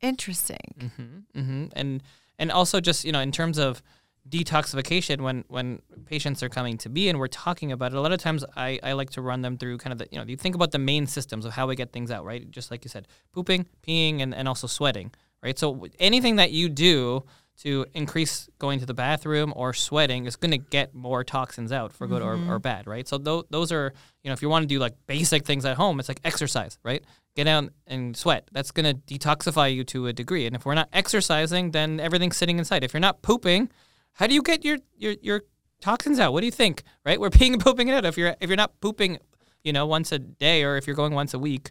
Interesting. 0.00 0.74
Mm-hmm, 0.78 1.40
mm-hmm. 1.40 1.66
And 1.72 2.02
and 2.38 2.52
also 2.52 2.80
just 2.80 3.04
you 3.04 3.12
know 3.12 3.20
in 3.20 3.32
terms 3.32 3.58
of 3.58 3.82
detoxification 4.28 5.22
when 5.22 5.44
when 5.48 5.80
patients 6.04 6.42
are 6.42 6.48
coming 6.48 6.76
to 6.78 6.88
me 6.88 7.08
and 7.08 7.18
we're 7.18 7.28
talking 7.28 7.72
about 7.72 7.92
it 7.92 7.96
a 7.96 8.00
lot 8.00 8.12
of 8.12 8.20
times 8.20 8.44
I, 8.56 8.78
I 8.82 8.92
like 8.92 9.10
to 9.10 9.22
run 9.22 9.40
them 9.40 9.56
through 9.56 9.78
kind 9.78 9.92
of 9.92 9.98
the 9.98 10.08
you 10.10 10.18
know 10.18 10.24
you 10.24 10.36
think 10.36 10.54
about 10.54 10.70
the 10.70 10.78
main 10.78 11.06
systems 11.06 11.46
of 11.46 11.52
how 11.52 11.66
we 11.66 11.76
get 11.76 11.92
things 11.92 12.10
out 12.10 12.26
right 12.26 12.50
just 12.50 12.70
like 12.70 12.84
you 12.84 12.90
said 12.90 13.08
pooping 13.32 13.66
peeing 13.86 14.20
and, 14.20 14.34
and 14.34 14.46
also 14.46 14.66
sweating 14.66 15.12
right 15.42 15.58
so 15.58 15.86
anything 15.98 16.36
that 16.36 16.50
you 16.50 16.68
do 16.68 17.24
to 17.62 17.84
increase 17.92 18.48
going 18.58 18.78
to 18.78 18.86
the 18.86 18.94
bathroom 18.94 19.52
or 19.56 19.72
sweating 19.72 20.26
is 20.26 20.36
going 20.36 20.52
to 20.52 20.58
get 20.58 20.94
more 20.94 21.24
toxins 21.24 21.72
out 21.72 21.92
for 21.92 22.06
good 22.06 22.22
mm-hmm. 22.22 22.48
or, 22.48 22.54
or 22.54 22.58
bad, 22.58 22.86
right? 22.86 23.06
So 23.06 23.18
th- 23.18 23.46
those 23.50 23.72
are, 23.72 23.92
you 24.22 24.30
know, 24.30 24.32
if 24.32 24.42
you 24.42 24.48
want 24.48 24.62
to 24.62 24.66
do 24.66 24.78
like 24.78 24.94
basic 25.06 25.44
things 25.44 25.64
at 25.64 25.76
home, 25.76 25.98
it's 25.98 26.08
like 26.08 26.20
exercise, 26.24 26.78
right? 26.84 27.04
Get 27.34 27.48
out 27.48 27.70
and 27.86 28.16
sweat. 28.16 28.48
That's 28.52 28.70
going 28.70 28.86
to 28.86 28.94
detoxify 28.94 29.74
you 29.74 29.82
to 29.84 30.06
a 30.06 30.12
degree. 30.12 30.46
And 30.46 30.54
if 30.54 30.64
we're 30.64 30.74
not 30.74 30.88
exercising, 30.92 31.72
then 31.72 31.98
everything's 31.98 32.36
sitting 32.36 32.58
inside. 32.58 32.84
If 32.84 32.92
you're 32.92 33.00
not 33.00 33.22
pooping, 33.22 33.70
how 34.12 34.28
do 34.28 34.34
you 34.34 34.42
get 34.42 34.64
your 34.64 34.78
your, 34.96 35.14
your 35.20 35.42
toxins 35.80 36.20
out? 36.20 36.32
What 36.32 36.40
do 36.40 36.46
you 36.46 36.52
think, 36.52 36.84
right? 37.04 37.20
We're 37.20 37.30
peeing 37.38 37.54
and 37.54 37.62
pooping 37.62 37.88
it 37.88 37.94
out. 37.94 38.04
If 38.04 38.16
you're 38.16 38.36
if 38.40 38.48
you're 38.48 38.56
not 38.56 38.80
pooping, 38.80 39.18
you 39.64 39.72
know, 39.72 39.86
once 39.86 40.12
a 40.12 40.18
day 40.20 40.62
or 40.62 40.76
if 40.76 40.86
you're 40.86 40.96
going 40.96 41.12
once 41.12 41.34
a 41.34 41.38
week, 41.40 41.70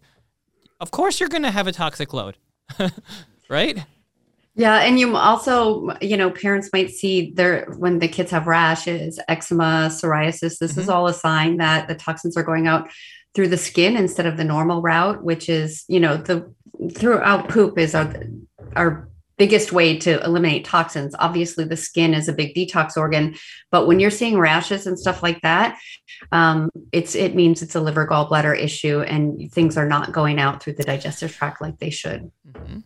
of 0.81 0.91
course 0.91 1.21
you're 1.21 1.29
going 1.29 1.43
to 1.43 1.51
have 1.51 1.67
a 1.67 1.71
toxic 1.71 2.13
load, 2.13 2.37
right? 3.49 3.85
Yeah, 4.57 4.79
and 4.79 4.99
you 4.99 5.15
also, 5.15 5.95
you 6.01 6.17
know, 6.17 6.31
parents 6.31 6.71
might 6.73 6.89
see 6.89 7.31
their 7.31 7.67
when 7.77 7.99
the 7.99 8.07
kids 8.07 8.31
have 8.31 8.47
rashes, 8.47 9.19
eczema, 9.27 9.89
psoriasis. 9.91 10.57
This 10.57 10.71
mm-hmm. 10.71 10.79
is 10.79 10.89
all 10.89 11.05
a 11.05 11.13
sign 11.13 11.57
that 11.57 11.87
the 11.87 11.93
toxins 11.93 12.35
are 12.35 12.43
going 12.43 12.65
out 12.65 12.89
through 13.35 13.49
the 13.49 13.57
skin 13.57 13.95
instead 13.95 14.25
of 14.25 14.35
the 14.35 14.43
normal 14.43 14.81
route, 14.81 15.23
which 15.23 15.47
is, 15.47 15.85
you 15.87 15.99
know, 15.99 16.17
the 16.17 16.51
throughout 16.91 17.49
poop 17.49 17.77
is 17.77 17.93
our 17.93 18.11
our 18.75 19.07
biggest 19.37 19.71
way 19.71 19.95
to 19.99 20.19
eliminate 20.23 20.65
toxins. 20.65 21.13
Obviously, 21.19 21.63
the 21.63 21.77
skin 21.77 22.15
is 22.15 22.27
a 22.27 22.33
big 22.33 22.55
detox 22.55 22.97
organ, 22.97 23.35
but 23.69 23.85
when 23.85 23.99
you're 23.99 24.09
seeing 24.09 24.39
rashes 24.39 24.87
and 24.87 24.97
stuff 24.97 25.21
like 25.21 25.39
that, 25.41 25.77
um, 26.31 26.71
it's 26.91 27.13
it 27.13 27.35
means 27.35 27.61
it's 27.61 27.75
a 27.75 27.79
liver 27.79 28.07
gallbladder 28.07 28.59
issue, 28.59 29.01
and 29.01 29.51
things 29.51 29.77
are 29.77 29.87
not 29.87 30.11
going 30.11 30.39
out 30.39 30.63
through 30.63 30.73
the 30.73 30.83
digestive 30.83 31.35
tract 31.35 31.61
like 31.61 31.77
they 31.77 31.91
should. 31.91 32.31
Mm-hmm. 32.51 32.79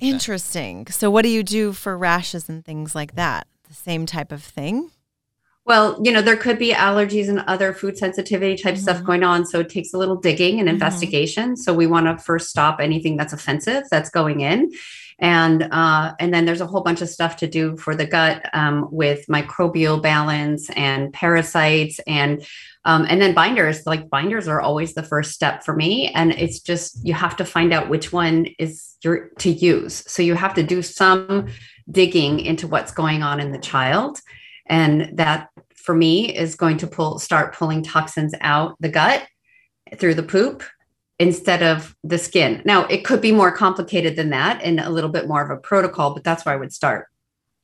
Interesting. 0.00 0.86
So, 0.88 1.10
what 1.10 1.22
do 1.22 1.28
you 1.28 1.42
do 1.42 1.72
for 1.72 1.96
rashes 1.96 2.48
and 2.48 2.64
things 2.64 2.94
like 2.94 3.14
that? 3.14 3.46
The 3.68 3.74
same 3.74 4.06
type 4.06 4.32
of 4.32 4.42
thing? 4.42 4.90
Well, 5.64 6.00
you 6.00 6.12
know, 6.12 6.22
there 6.22 6.36
could 6.36 6.60
be 6.60 6.72
allergies 6.72 7.28
and 7.28 7.40
other 7.40 7.72
food 7.72 7.98
sensitivity 7.98 8.56
type 8.56 8.74
mm-hmm. 8.74 8.82
stuff 8.82 9.02
going 9.02 9.24
on. 9.24 9.44
So 9.44 9.60
it 9.60 9.68
takes 9.68 9.92
a 9.92 9.98
little 9.98 10.14
digging 10.14 10.60
and 10.60 10.68
mm-hmm. 10.68 10.74
investigation. 10.74 11.56
So 11.56 11.74
we 11.74 11.88
want 11.88 12.06
to 12.06 12.22
first 12.22 12.48
stop 12.48 12.78
anything 12.80 13.16
that's 13.16 13.32
offensive 13.32 13.82
that's 13.90 14.08
going 14.08 14.40
in. 14.40 14.70
And 15.18 15.62
uh, 15.70 16.14
and 16.20 16.32
then 16.32 16.44
there's 16.44 16.60
a 16.60 16.66
whole 16.66 16.82
bunch 16.82 17.00
of 17.00 17.08
stuff 17.08 17.36
to 17.36 17.46
do 17.46 17.76
for 17.78 17.94
the 17.94 18.06
gut 18.06 18.48
um, 18.52 18.88
with 18.90 19.26
microbial 19.28 20.02
balance 20.02 20.68
and 20.70 21.12
parasites 21.12 21.98
and 22.06 22.44
um, 22.86 23.04
and 23.08 23.20
then 23.20 23.34
binders, 23.34 23.84
like 23.84 24.08
binders 24.08 24.46
are 24.46 24.60
always 24.60 24.94
the 24.94 25.02
first 25.02 25.32
step 25.32 25.64
for 25.64 25.74
me. 25.74 26.08
And 26.14 26.30
it's 26.30 26.60
just, 26.60 27.04
you 27.04 27.14
have 27.14 27.36
to 27.36 27.44
find 27.44 27.72
out 27.72 27.88
which 27.88 28.12
one 28.12 28.46
is 28.60 28.94
your 29.02 29.30
to 29.40 29.50
use. 29.50 30.04
So 30.06 30.22
you 30.22 30.34
have 30.34 30.54
to 30.54 30.62
do 30.62 30.82
some 30.82 31.48
digging 31.90 32.38
into 32.38 32.68
what's 32.68 32.92
going 32.92 33.24
on 33.24 33.40
in 33.40 33.50
the 33.50 33.58
child. 33.58 34.20
And 34.66 35.18
that 35.18 35.48
for 35.74 35.96
me 35.96 36.32
is 36.32 36.54
going 36.54 36.76
to 36.78 36.86
pull, 36.86 37.18
start 37.18 37.56
pulling 37.56 37.82
toxins 37.82 38.34
out 38.40 38.76
the 38.78 38.88
gut 38.88 39.26
through 39.96 40.14
the 40.14 40.22
poop 40.22 40.62
instead 41.18 41.62
of 41.62 41.96
the 42.04 42.18
skin. 42.18 42.62
Now, 42.64 42.84
it 42.86 43.04
could 43.04 43.20
be 43.20 43.32
more 43.32 43.50
complicated 43.50 44.16
than 44.16 44.30
that 44.30 44.62
and 44.62 44.80
a 44.80 44.90
little 44.90 45.10
bit 45.10 45.26
more 45.26 45.42
of 45.42 45.50
a 45.50 45.56
protocol, 45.56 46.12
but 46.14 46.24
that's 46.24 46.44
where 46.44 46.54
I 46.54 46.58
would 46.58 46.72
start. 46.72 47.08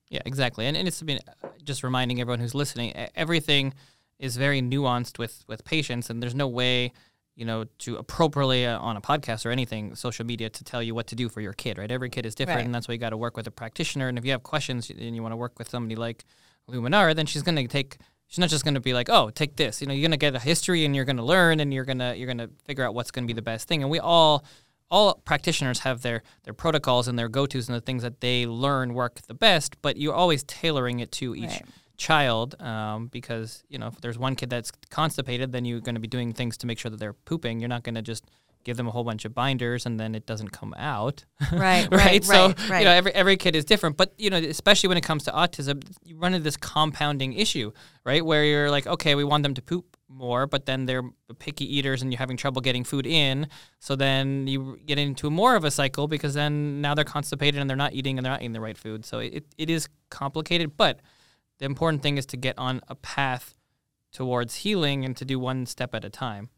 Yeah, 0.08 0.22
exactly. 0.24 0.66
And, 0.66 0.76
and 0.76 0.88
it's 0.88 1.02
been 1.02 1.20
just 1.64 1.82
reminding 1.82 2.20
everyone 2.20 2.40
who's 2.40 2.54
listening 2.54 2.92
everything 3.14 3.74
is 4.18 4.36
very 4.36 4.62
nuanced 4.62 5.18
with 5.18 5.44
with 5.48 5.64
patients, 5.64 6.10
and 6.10 6.22
there's 6.22 6.34
no 6.34 6.46
way 6.46 6.92
you 7.34 7.44
know 7.44 7.64
to 7.78 7.96
appropriately 7.96 8.66
uh, 8.66 8.78
on 8.78 8.96
a 8.96 9.00
podcast 9.00 9.46
or 9.46 9.50
anything 9.50 9.94
social 9.94 10.24
media 10.24 10.50
to 10.50 10.64
tell 10.64 10.82
you 10.82 10.94
what 10.94 11.06
to 11.06 11.14
do 11.14 11.28
for 11.28 11.40
your 11.40 11.52
kid 11.52 11.78
right 11.78 11.90
every 11.90 12.10
kid 12.10 12.26
is 12.26 12.34
different 12.34 12.58
right. 12.58 12.64
and 12.66 12.74
that's 12.74 12.88
why 12.88 12.92
you 12.92 12.98
got 12.98 13.10
to 13.10 13.16
work 13.16 13.36
with 13.36 13.46
a 13.46 13.50
practitioner 13.50 14.08
and 14.08 14.18
if 14.18 14.24
you 14.24 14.30
have 14.30 14.42
questions 14.42 14.90
and 14.90 15.14
you 15.16 15.22
want 15.22 15.32
to 15.32 15.36
work 15.36 15.58
with 15.58 15.68
somebody 15.68 15.96
like 15.96 16.24
luminara 16.70 17.14
then 17.14 17.26
she's 17.26 17.42
going 17.42 17.56
to 17.56 17.66
take 17.66 17.96
she's 18.32 18.38
not 18.38 18.48
just 18.48 18.64
going 18.64 18.74
to 18.74 18.80
be 18.80 18.94
like 18.94 19.10
oh 19.10 19.30
take 19.30 19.56
this. 19.56 19.80
You 19.80 19.86
know 19.86 19.92
you're 19.92 20.08
going 20.08 20.12
to 20.12 20.16
get 20.16 20.34
a 20.34 20.38
history 20.38 20.84
and 20.86 20.96
you're 20.96 21.04
going 21.04 21.18
to 21.18 21.22
learn 21.22 21.60
and 21.60 21.72
you're 21.72 21.84
going 21.84 21.98
to 21.98 22.16
you're 22.16 22.26
going 22.26 22.38
to 22.38 22.50
figure 22.64 22.84
out 22.84 22.94
what's 22.94 23.10
going 23.10 23.24
to 23.24 23.26
be 23.26 23.36
the 23.36 23.42
best 23.42 23.68
thing. 23.68 23.82
And 23.82 23.90
we 23.90 23.98
all 23.98 24.44
all 24.90 25.14
practitioners 25.24 25.80
have 25.80 26.00
their 26.02 26.22
their 26.44 26.54
protocols 26.54 27.08
and 27.08 27.18
their 27.18 27.28
go-to's 27.28 27.68
and 27.68 27.76
the 27.76 27.80
things 27.80 28.02
that 28.02 28.20
they 28.20 28.46
learn 28.46 28.94
work 28.94 29.20
the 29.22 29.34
best 29.34 29.80
but 29.80 29.96
you're 29.96 30.14
always 30.14 30.44
tailoring 30.44 31.00
it 31.00 31.10
to 31.10 31.34
each 31.34 31.50
right. 31.50 31.64
child 31.96 32.60
um, 32.60 33.06
because 33.06 33.64
you 33.68 33.78
know 33.78 33.86
if 33.86 34.00
there's 34.02 34.18
one 34.18 34.36
kid 34.36 34.50
that's 34.50 34.70
constipated 34.90 35.50
then 35.52 35.64
you're 35.64 35.80
going 35.80 35.94
to 35.94 36.00
be 36.00 36.08
doing 36.08 36.32
things 36.32 36.58
to 36.58 36.66
make 36.66 36.78
sure 36.78 36.90
that 36.90 37.00
they're 37.00 37.14
pooping. 37.14 37.60
You're 37.60 37.68
not 37.68 37.84
going 37.84 37.94
to 37.94 38.02
just 38.02 38.26
give 38.64 38.76
them 38.76 38.86
a 38.86 38.90
whole 38.90 39.04
bunch 39.04 39.24
of 39.24 39.34
binders 39.34 39.86
and 39.86 39.98
then 39.98 40.14
it 40.14 40.26
doesn't 40.26 40.50
come 40.50 40.74
out. 40.76 41.24
Right 41.52 41.88
right, 41.90 41.90
right? 41.90 42.24
So 42.24 42.48
right, 42.48 42.70
right. 42.70 42.78
you 42.80 42.84
know 42.86 42.92
every, 42.92 43.12
every 43.12 43.36
kid 43.36 43.54
is 43.54 43.64
different 43.64 43.96
but 43.96 44.14
you 44.16 44.30
know 44.30 44.38
especially 44.38 44.88
when 44.88 44.96
it 44.96 45.02
comes 45.02 45.24
to 45.24 45.30
autism 45.32 45.82
you 46.02 46.16
run 46.16 46.32
into 46.34 46.44
this 46.44 46.56
compounding 46.56 47.34
issue 47.34 47.72
right? 48.04 48.24
Where 48.24 48.44
you're 48.44 48.70
like 48.70 48.86
okay 48.86 49.14
we 49.14 49.24
want 49.24 49.42
them 49.42 49.54
to 49.54 49.62
poop 49.62 49.96
more 50.08 50.46
but 50.46 50.66
then 50.66 50.86
they're 50.86 51.02
picky 51.38 51.64
eaters 51.76 52.02
and 52.02 52.10
you're 52.12 52.18
having 52.18 52.36
trouble 52.36 52.62
getting 52.62 52.84
food 52.84 53.06
in. 53.06 53.48
So 53.80 53.96
then 53.96 54.46
you 54.46 54.78
get 54.86 54.98
into 54.98 55.30
more 55.30 55.56
of 55.56 55.64
a 55.64 55.70
cycle 55.70 56.08
because 56.08 56.34
then 56.34 56.80
now 56.80 56.94
they're 56.94 57.04
constipated 57.04 57.60
and 57.60 57.68
they're 57.68 57.76
not 57.76 57.92
eating 57.92 58.18
and 58.18 58.24
they're 58.24 58.32
not 58.32 58.40
eating 58.40 58.52
the 58.52 58.60
right 58.60 58.78
food. 58.78 59.04
So 59.04 59.18
it, 59.18 59.44
it 59.58 59.68
is 59.68 59.88
complicated 60.10 60.76
but 60.76 61.00
the 61.58 61.66
important 61.66 62.02
thing 62.02 62.18
is 62.18 62.26
to 62.26 62.36
get 62.36 62.58
on 62.58 62.80
a 62.88 62.94
path 62.94 63.54
towards 64.12 64.56
healing 64.56 65.04
and 65.04 65.16
to 65.16 65.24
do 65.24 65.38
one 65.38 65.66
step 65.66 65.94
at 65.94 66.04
a 66.04 66.10
time. 66.10 66.50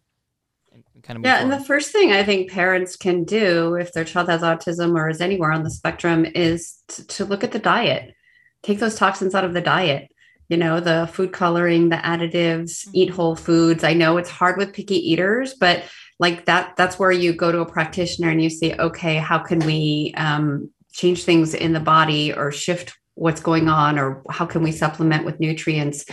Kind 1.03 1.19
of 1.19 1.25
yeah, 1.25 1.39
forward. 1.39 1.53
and 1.53 1.61
the 1.61 1.67
first 1.67 1.93
thing 1.93 2.13
I 2.13 2.25
think 2.25 2.51
parents 2.51 2.97
can 2.97 3.25
do 3.25 3.75
if 3.75 3.93
their 3.93 4.05
child 4.05 4.29
has 4.29 4.41
autism 4.41 4.97
or 4.97 5.11
is 5.11 5.21
anywhere 5.21 5.53
on 5.53 5.63
the 5.63 5.71
spectrum 5.71 6.25
is 6.25 6.79
to, 6.89 7.07
to 7.09 7.25
look 7.25 7.45
at 7.45 7.53
the 7.53 7.59
diet. 7.59 8.15
Take 8.63 8.79
those 8.79 8.97
toxins 8.97 9.35
out 9.35 9.45
of 9.45 9.53
the 9.53 9.61
diet 9.61 10.09
you 10.49 10.57
know 10.57 10.81
the 10.81 11.09
food 11.13 11.33
coloring 11.33 11.89
the 11.89 11.97
additives 11.97 12.87
mm-hmm. 12.87 12.91
eat 12.95 13.11
whole 13.11 13.37
foods 13.37 13.85
i 13.85 13.93
know 13.93 14.17
it's 14.17 14.31
hard 14.31 14.57
with 14.57 14.73
picky 14.73 14.97
eaters 14.97 15.55
but 15.55 15.85
like 16.19 16.45
that 16.47 16.77
that's 16.77 16.99
where 16.99 17.13
you 17.13 17.33
go 17.33 17.51
to 17.51 17.61
a 17.61 17.71
practitioner 17.71 18.31
and 18.31 18.43
you 18.43 18.51
say 18.51 18.75
okay 18.77 19.17
how 19.17 19.39
can 19.39 19.59
we 19.61 20.13
um, 20.17 20.71
change 20.93 21.25
things 21.25 21.55
in 21.55 21.73
the 21.73 21.81
body 21.81 22.33
or 22.33 22.53
shift 22.53 22.97
what's 23.15 23.41
going 23.41 23.69
on 23.69 23.99
or 23.99 24.23
how 24.31 24.47
can 24.47 24.63
we 24.63 24.73
supplement 24.73 25.25
with 25.25 25.41
nutrients 25.41 26.05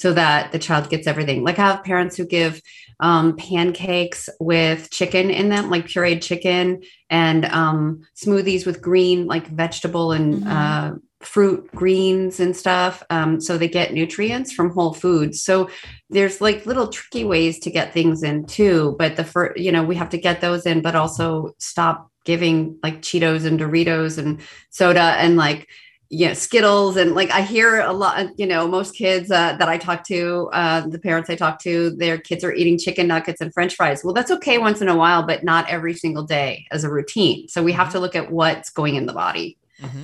so 0.00 0.14
that 0.14 0.50
the 0.50 0.58
child 0.58 0.88
gets 0.88 1.06
everything. 1.06 1.44
Like 1.44 1.58
I 1.58 1.66
have 1.72 1.84
parents 1.84 2.16
who 2.16 2.24
give 2.24 2.62
um, 3.00 3.36
pancakes 3.36 4.30
with 4.40 4.90
chicken 4.90 5.28
in 5.28 5.50
them, 5.50 5.68
like 5.68 5.86
pureed 5.86 6.22
chicken, 6.22 6.82
and 7.10 7.44
um, 7.44 8.06
smoothies 8.16 8.64
with 8.64 8.80
green, 8.80 9.26
like 9.26 9.46
vegetable 9.46 10.12
and 10.12 10.34
mm-hmm. 10.36 10.48
uh, 10.48 10.92
fruit 11.20 11.70
greens 11.72 12.40
and 12.40 12.56
stuff 12.56 13.02
um, 13.10 13.42
so 13.42 13.58
they 13.58 13.68
get 13.68 13.92
nutrients 13.92 14.52
from 14.52 14.70
whole 14.70 14.94
foods 14.94 15.42
so 15.42 15.68
there's 16.08 16.40
like 16.40 16.64
little 16.64 16.88
tricky 16.88 17.24
ways 17.24 17.58
to 17.58 17.70
get 17.70 17.92
things 17.92 18.22
in 18.22 18.46
too 18.46 18.96
but 18.98 19.16
the 19.16 19.24
first 19.24 19.60
you 19.60 19.70
know 19.70 19.84
we 19.84 19.94
have 19.94 20.08
to 20.08 20.16
get 20.16 20.40
those 20.40 20.64
in 20.64 20.80
but 20.80 20.94
also 20.94 21.54
stop 21.58 22.10
giving 22.24 22.78
like 22.82 23.02
cheetos 23.02 23.44
and 23.44 23.60
doritos 23.60 24.16
and 24.16 24.40
soda 24.70 25.14
and 25.18 25.36
like 25.36 25.68
you 26.10 26.26
know 26.26 26.34
skittles 26.34 26.96
and 26.96 27.14
like 27.14 27.30
i 27.30 27.40
hear 27.40 27.80
a 27.80 27.92
lot 27.92 28.38
you 28.38 28.46
know 28.46 28.66
most 28.66 28.94
kids 28.94 29.30
uh, 29.30 29.56
that 29.56 29.68
i 29.68 29.78
talk 29.78 30.04
to 30.04 30.50
uh, 30.52 30.80
the 30.86 30.98
parents 30.98 31.30
i 31.30 31.36
talk 31.36 31.58
to 31.60 31.90
their 31.96 32.18
kids 32.18 32.44
are 32.44 32.52
eating 32.52 32.76
chicken 32.76 33.06
nuggets 33.06 33.40
and 33.40 33.54
french 33.54 33.74
fries 33.74 34.04
well 34.04 34.12
that's 34.12 34.30
okay 34.30 34.58
once 34.58 34.80
in 34.82 34.88
a 34.88 34.96
while 34.96 35.22
but 35.22 35.44
not 35.44 35.68
every 35.68 35.94
single 35.94 36.24
day 36.24 36.66
as 36.72 36.84
a 36.84 36.90
routine 36.90 37.48
so 37.48 37.62
we 37.62 37.72
have 37.72 37.86
mm-hmm. 37.86 37.92
to 37.92 38.00
look 38.00 38.14
at 38.16 38.30
what's 38.30 38.70
going 38.70 38.96
in 38.96 39.06
the 39.06 39.12
body 39.12 39.56
mm-hmm. 39.80 40.02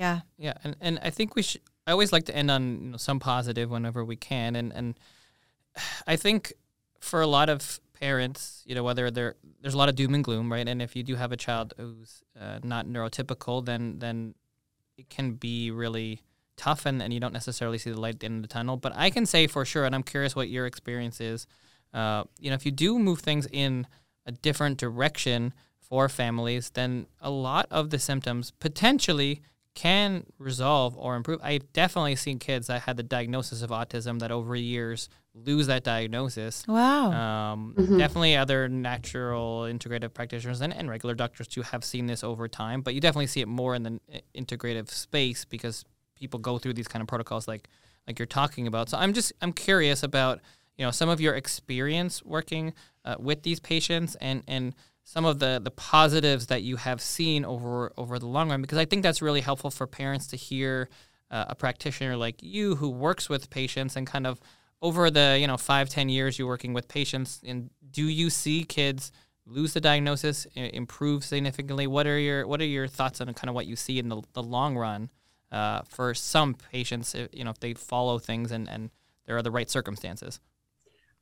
Yeah. 0.00 0.20
Yeah, 0.38 0.54
and 0.64 0.76
and 0.80 0.98
I 1.02 1.10
think 1.10 1.36
we 1.36 1.42
should. 1.42 1.60
I 1.86 1.92
always 1.92 2.10
like 2.10 2.24
to 2.24 2.34
end 2.34 2.50
on 2.50 2.82
you 2.82 2.90
know, 2.92 2.96
some 2.96 3.20
positive 3.20 3.70
whenever 3.70 4.02
we 4.02 4.16
can, 4.16 4.56
and 4.56 4.72
and 4.72 4.98
I 6.06 6.16
think 6.16 6.54
for 7.00 7.20
a 7.20 7.26
lot 7.26 7.50
of 7.50 7.80
parents, 7.92 8.62
you 8.64 8.74
know, 8.74 8.82
whether 8.82 9.10
they're 9.10 9.34
there's 9.60 9.74
a 9.74 9.78
lot 9.78 9.90
of 9.90 9.96
doom 9.96 10.14
and 10.14 10.24
gloom, 10.24 10.50
right? 10.50 10.66
And 10.66 10.80
if 10.80 10.96
you 10.96 11.02
do 11.02 11.16
have 11.16 11.32
a 11.32 11.36
child 11.36 11.74
who's 11.76 12.22
uh, 12.40 12.60
not 12.62 12.86
neurotypical, 12.86 13.62
then 13.62 13.98
then 13.98 14.34
it 14.38 14.39
can 15.08 15.32
be 15.32 15.70
really 15.70 16.22
tough, 16.56 16.84
and, 16.86 17.02
and 17.02 17.12
you 17.12 17.20
don't 17.20 17.32
necessarily 17.32 17.78
see 17.78 17.90
the 17.90 18.00
light 18.00 18.14
at 18.14 18.20
the 18.20 18.26
end 18.26 18.36
of 18.36 18.42
the 18.42 18.48
tunnel. 18.52 18.76
But 18.76 18.92
I 18.94 19.10
can 19.10 19.26
say 19.26 19.46
for 19.46 19.64
sure, 19.64 19.84
and 19.84 19.94
I'm 19.94 20.02
curious 20.02 20.36
what 20.36 20.48
your 20.48 20.66
experience 20.66 21.20
is. 21.20 21.46
Uh, 21.92 22.24
you 22.38 22.50
know, 22.50 22.54
if 22.54 22.66
you 22.66 22.72
do 22.72 22.98
move 22.98 23.20
things 23.20 23.48
in 23.50 23.86
a 24.26 24.32
different 24.32 24.78
direction 24.78 25.54
for 25.80 26.08
families, 26.08 26.70
then 26.70 27.06
a 27.20 27.30
lot 27.30 27.66
of 27.70 27.90
the 27.90 27.98
symptoms 27.98 28.52
potentially 28.60 29.42
can 29.80 30.26
resolve 30.38 30.94
or 30.98 31.16
improve. 31.16 31.40
I've 31.42 31.72
definitely 31.72 32.14
seen 32.14 32.38
kids 32.38 32.66
that 32.66 32.82
had 32.82 32.98
the 32.98 33.02
diagnosis 33.02 33.62
of 33.62 33.70
autism 33.70 34.18
that 34.18 34.30
over 34.30 34.54
years 34.54 35.08
lose 35.32 35.68
that 35.68 35.84
diagnosis. 35.84 36.64
Wow. 36.68 37.12
Um, 37.12 37.74
mm-hmm. 37.78 37.96
Definitely 37.96 38.36
other 38.36 38.68
natural 38.68 39.62
integrative 39.62 40.12
practitioners 40.12 40.60
and, 40.60 40.74
and 40.74 40.90
regular 40.90 41.14
doctors 41.14 41.48
too 41.48 41.62
have 41.62 41.82
seen 41.82 42.04
this 42.04 42.22
over 42.22 42.46
time, 42.46 42.82
but 42.82 42.92
you 42.92 43.00
definitely 43.00 43.28
see 43.28 43.40
it 43.40 43.48
more 43.48 43.74
in 43.74 43.82
the 43.82 44.00
integrative 44.36 44.90
space 44.90 45.46
because 45.46 45.82
people 46.14 46.38
go 46.38 46.58
through 46.58 46.74
these 46.74 46.88
kind 46.88 47.00
of 47.00 47.08
protocols 47.08 47.48
like 47.48 47.66
like 48.06 48.18
you're 48.18 48.26
talking 48.26 48.66
about. 48.66 48.90
So 48.90 48.98
I'm 48.98 49.14
just 49.14 49.32
I'm 49.40 49.54
curious 49.54 50.02
about 50.02 50.40
you 50.76 50.84
know 50.84 50.90
some 50.90 51.08
of 51.08 51.22
your 51.22 51.36
experience 51.36 52.22
working 52.22 52.74
uh, 53.06 53.16
with 53.18 53.44
these 53.44 53.60
patients 53.60 54.14
and 54.16 54.42
and 54.46 54.74
some 55.10 55.24
of 55.24 55.40
the 55.40 55.60
the 55.60 55.72
positives 55.72 56.46
that 56.46 56.62
you 56.62 56.76
have 56.76 57.00
seen 57.00 57.44
over 57.44 57.92
over 57.96 58.16
the 58.20 58.26
long 58.26 58.48
run 58.48 58.62
because 58.62 58.78
I 58.78 58.84
think 58.84 59.02
that's 59.02 59.20
really 59.20 59.40
helpful 59.40 59.68
for 59.70 59.88
parents 59.88 60.28
to 60.28 60.36
hear 60.36 60.88
uh, 61.32 61.46
a 61.48 61.54
practitioner 61.56 62.16
like 62.16 62.36
you 62.42 62.76
who 62.76 62.88
works 62.88 63.28
with 63.28 63.50
patients 63.50 63.96
and 63.96 64.06
kind 64.06 64.24
of 64.24 64.40
over 64.80 65.10
the 65.10 65.36
you 65.40 65.48
know 65.48 65.56
five 65.56 65.88
ten 65.88 66.08
years 66.08 66.38
you're 66.38 66.46
working 66.46 66.72
with 66.72 66.86
patients 66.86 67.40
and 67.44 67.70
do 67.90 68.04
you 68.04 68.30
see 68.30 68.62
kids 68.62 69.10
lose 69.46 69.74
the 69.74 69.80
diagnosis 69.80 70.46
improve 70.54 71.24
significantly? 71.24 71.88
What 71.88 72.06
are 72.06 72.18
your 72.18 72.46
what 72.46 72.60
are 72.60 72.72
your 72.78 72.86
thoughts 72.86 73.20
on 73.20 73.34
kind 73.34 73.48
of 73.48 73.54
what 73.56 73.66
you 73.66 73.74
see 73.74 73.98
in 73.98 74.08
the, 74.08 74.22
the 74.34 74.44
long 74.44 74.76
run 74.76 75.10
uh, 75.50 75.82
for 75.88 76.14
some 76.14 76.54
patients 76.54 77.16
you 77.32 77.42
know 77.42 77.50
if 77.50 77.58
they 77.58 77.74
follow 77.74 78.20
things 78.20 78.52
and 78.52 78.68
and 78.68 78.90
there 79.26 79.36
are 79.36 79.42
the 79.42 79.50
right 79.50 79.68
circumstances 79.68 80.38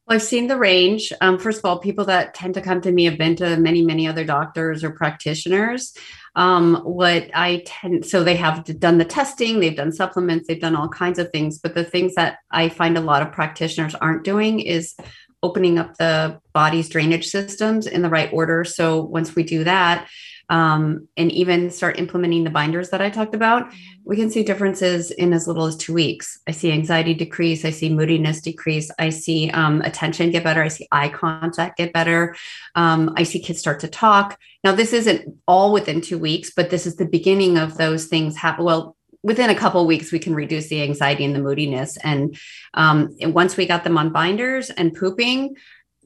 well, 0.08 0.16
I've 0.16 0.22
seen 0.22 0.46
the 0.46 0.56
range. 0.56 1.12
Um, 1.20 1.38
first 1.38 1.58
of 1.58 1.64
all, 1.66 1.78
people 1.78 2.06
that 2.06 2.32
tend 2.32 2.54
to 2.54 2.62
come 2.62 2.80
to 2.80 2.90
me 2.90 3.04
have 3.04 3.18
been 3.18 3.36
to 3.36 3.58
many, 3.58 3.82
many 3.82 4.08
other 4.08 4.24
doctors 4.24 4.82
or 4.82 4.90
practitioners. 4.90 5.94
Um, 6.34 6.76
what 6.76 7.30
I 7.34 7.62
tend, 7.66 8.06
so 8.06 8.24
they 8.24 8.36
have 8.36 8.64
done 8.78 8.96
the 8.96 9.04
testing, 9.04 9.60
they've 9.60 9.76
done 9.76 9.92
supplements, 9.92 10.48
they've 10.48 10.60
done 10.60 10.76
all 10.76 10.88
kinds 10.88 11.18
of 11.18 11.30
things. 11.30 11.58
But 11.58 11.74
the 11.74 11.84
things 11.84 12.14
that 12.14 12.38
I 12.50 12.70
find 12.70 12.96
a 12.96 13.02
lot 13.02 13.22
of 13.22 13.32
practitioners 13.32 13.94
aren't 13.94 14.24
doing 14.24 14.60
is 14.60 14.94
opening 15.42 15.78
up 15.78 15.96
the 15.98 16.40
body's 16.54 16.88
drainage 16.88 17.26
systems 17.26 17.86
in 17.86 18.02
the 18.02 18.08
right 18.08 18.32
order. 18.32 18.64
So 18.64 19.02
once 19.02 19.36
we 19.36 19.42
do 19.42 19.64
that, 19.64 20.08
um, 20.48 21.08
and 21.16 21.30
even 21.32 21.70
start 21.70 21.98
implementing 21.98 22.44
the 22.44 22.50
binders 22.50 22.90
that 22.90 23.02
I 23.02 23.10
talked 23.10 23.34
about, 23.34 23.72
we 24.04 24.16
can 24.16 24.30
see 24.30 24.42
differences 24.42 25.10
in 25.10 25.32
as 25.32 25.46
little 25.46 25.66
as 25.66 25.76
two 25.76 25.92
weeks. 25.92 26.40
I 26.46 26.52
see 26.52 26.72
anxiety 26.72 27.14
decrease. 27.14 27.64
I 27.64 27.70
see 27.70 27.90
moodiness 27.90 28.40
decrease. 28.40 28.90
I 28.98 29.10
see 29.10 29.50
um, 29.50 29.82
attention 29.82 30.30
get 30.30 30.44
better. 30.44 30.62
I 30.62 30.68
see 30.68 30.88
eye 30.90 31.10
contact 31.10 31.76
get 31.76 31.92
better. 31.92 32.34
Um, 32.74 33.12
I 33.16 33.24
see 33.24 33.40
kids 33.40 33.58
start 33.58 33.80
to 33.80 33.88
talk. 33.88 34.38
Now, 34.64 34.74
this 34.74 34.92
isn't 34.92 35.36
all 35.46 35.72
within 35.72 36.00
two 36.00 36.18
weeks, 36.18 36.50
but 36.54 36.70
this 36.70 36.86
is 36.86 36.96
the 36.96 37.06
beginning 37.06 37.58
of 37.58 37.76
those 37.76 38.06
things 38.06 38.36
happen. 38.36 38.64
Well, 38.64 38.96
within 39.22 39.50
a 39.50 39.54
couple 39.54 39.84
weeks 39.84 40.12
we 40.12 40.18
can 40.18 40.34
reduce 40.34 40.68
the 40.68 40.82
anxiety 40.82 41.24
and 41.24 41.34
the 41.34 41.40
moodiness 41.40 41.96
and, 41.98 42.38
um, 42.74 43.16
and 43.20 43.34
once 43.34 43.56
we 43.56 43.66
got 43.66 43.82
them 43.82 43.98
on 43.98 44.12
binders 44.12 44.70
and 44.70 44.94
pooping 44.94 45.56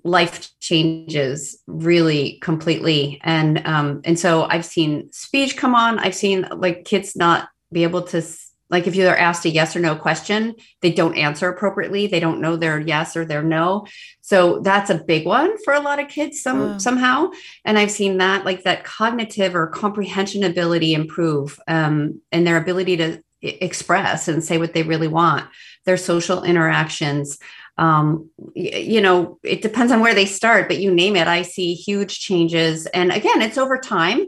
life 0.05 0.51
changes 0.61 1.59
really 1.67 2.39
completely. 2.41 3.21
And 3.23 3.67
um 3.67 4.01
and 4.05 4.19
so 4.19 4.45
i've 4.45 4.65
seen 4.65 5.13
speech 5.13 5.57
come 5.57 5.75
on. 5.75 5.99
I've 5.99 6.15
seen 6.15 6.47
like 6.51 6.85
kids 6.85 7.17
not 7.17 7.49
be 7.71 7.85
able 7.85 8.03
to 8.03 8.23
like 8.69 8.87
if 8.87 8.95
you're 8.95 9.17
asked 9.17 9.45
a 9.45 9.51
yes 9.51 9.77
or 9.77 9.81
no 9.81 9.95
question 9.95 10.55
they 10.81 10.91
don't 10.91 11.17
answer 11.17 11.49
appropriately. 11.49 12.07
They 12.07 12.21
don't 12.21 12.41
know 12.41 12.57
their 12.57 12.81
yes 12.81 13.17
or 13.17 13.25
their 13.25 13.43
no. 13.43 13.87
So 14.23 14.61
that's 14.61 14.91
a 14.91 15.03
big 15.05 15.27
one 15.27 15.63
for 15.63 15.75
a 15.75 15.81
lot 15.81 16.01
of 16.01 16.09
kids 16.09 16.43
some 16.43 16.61
wow. 16.61 16.79
somehow. 16.79 17.31
And 17.65 17.79
i've 17.79 17.91
seen 17.91 18.19
that 18.19 18.45
like 18.45 18.65
that 18.65 18.85
cognitive 18.85 19.55
or 19.55 19.67
comprehension 19.69 20.43
ability 20.43 20.95
improve 20.95 21.61
um, 21.69 22.21
and 22.33 22.47
their 22.47 22.57
ability 22.57 22.97
to 22.97 23.23
express 23.43 24.29
and 24.29 24.43
say 24.43 24.59
what 24.59 24.73
they 24.73 24.83
really 24.83 25.09
want. 25.09 25.49
Their 25.85 25.97
social 25.97 26.45
interactions 26.45 27.39
um, 27.79 28.31
you 28.55 29.01
know, 29.01 29.39
it 29.43 29.63
depends 29.63 29.93
on 29.93 30.01
where 30.01 30.15
they 30.15 30.27
start, 30.27 30.69
but 30.69 30.79
you 30.79 30.95
name 30.95 31.17
it, 31.17 31.27
I 31.27 31.43
see 31.43 31.75
huge 31.75 32.21
changes. 32.21 32.87
And 32.87 33.11
again, 33.11 33.41
it's 33.41 33.59
over 33.59 33.79
time. 33.79 34.27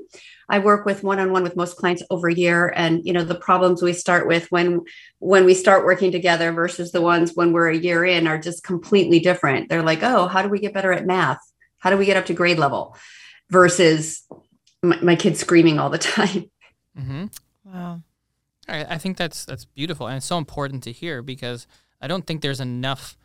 I 0.48 0.59
work 0.59 0.85
with 0.85 1.02
one-on-one 1.02 1.42
with 1.42 1.57
most 1.57 1.76
clients 1.76 2.02
over 2.11 2.28
a 2.28 2.35
year, 2.35 2.72
and 2.76 3.04
you 3.04 3.12
know 3.12 3.24
the 3.24 3.35
problems 3.35 3.83
we 3.83 3.92
start 3.92 4.26
with 4.26 4.50
when 4.50 4.83
when 5.18 5.44
we 5.44 5.54
start 5.54 5.87
working 5.87 6.12
together 6.12 6.52
versus 6.52 6.92
the 6.92 7.00
ones 7.00 7.33
when 7.35 7.52
we're 7.52 7.70
a 7.70 7.76
year 7.76 8.04
in 8.04 8.26
are 8.26 8.38
just 8.38 8.62
completely 8.62 9.20
different. 9.20 9.68
They're 9.68 9.83
like, 9.83 10.02
oh, 10.02 10.26
how 10.26 10.42
do 10.42 10.48
we 10.48 10.61
get 10.61 10.74
better 10.74 10.92
at 10.92 11.07
math? 11.07 11.38
How 11.78 11.90
do 11.90 11.96
we 11.96 12.04
get 12.04 12.16
up 12.16 12.26
to 12.26 12.35
grade 12.35 12.59
level? 12.59 12.96
Versus 13.50 14.22
my, 14.83 15.00
my 15.00 15.16
kids 15.16 15.40
screaming 15.40 15.78
all 15.78 15.90
the 15.90 15.98
time. 15.98 16.50
Mm-hmm. 16.98 17.26
Wow, 17.64 18.02
I, 18.68 18.85
I 18.85 18.98
think 18.98 19.16
that's 19.16 19.46
that's 19.46 19.64
beautiful, 19.64 20.09
and 20.09 20.18
it's 20.18 20.26
so 20.26 20.38
important 20.38 20.83
to 20.85 20.92
hear 20.92 21.22
because 21.22 21.66
I 22.02 22.07
don't 22.07 22.26
think 22.26 22.42
there's 22.42 22.61
enough 22.61 23.16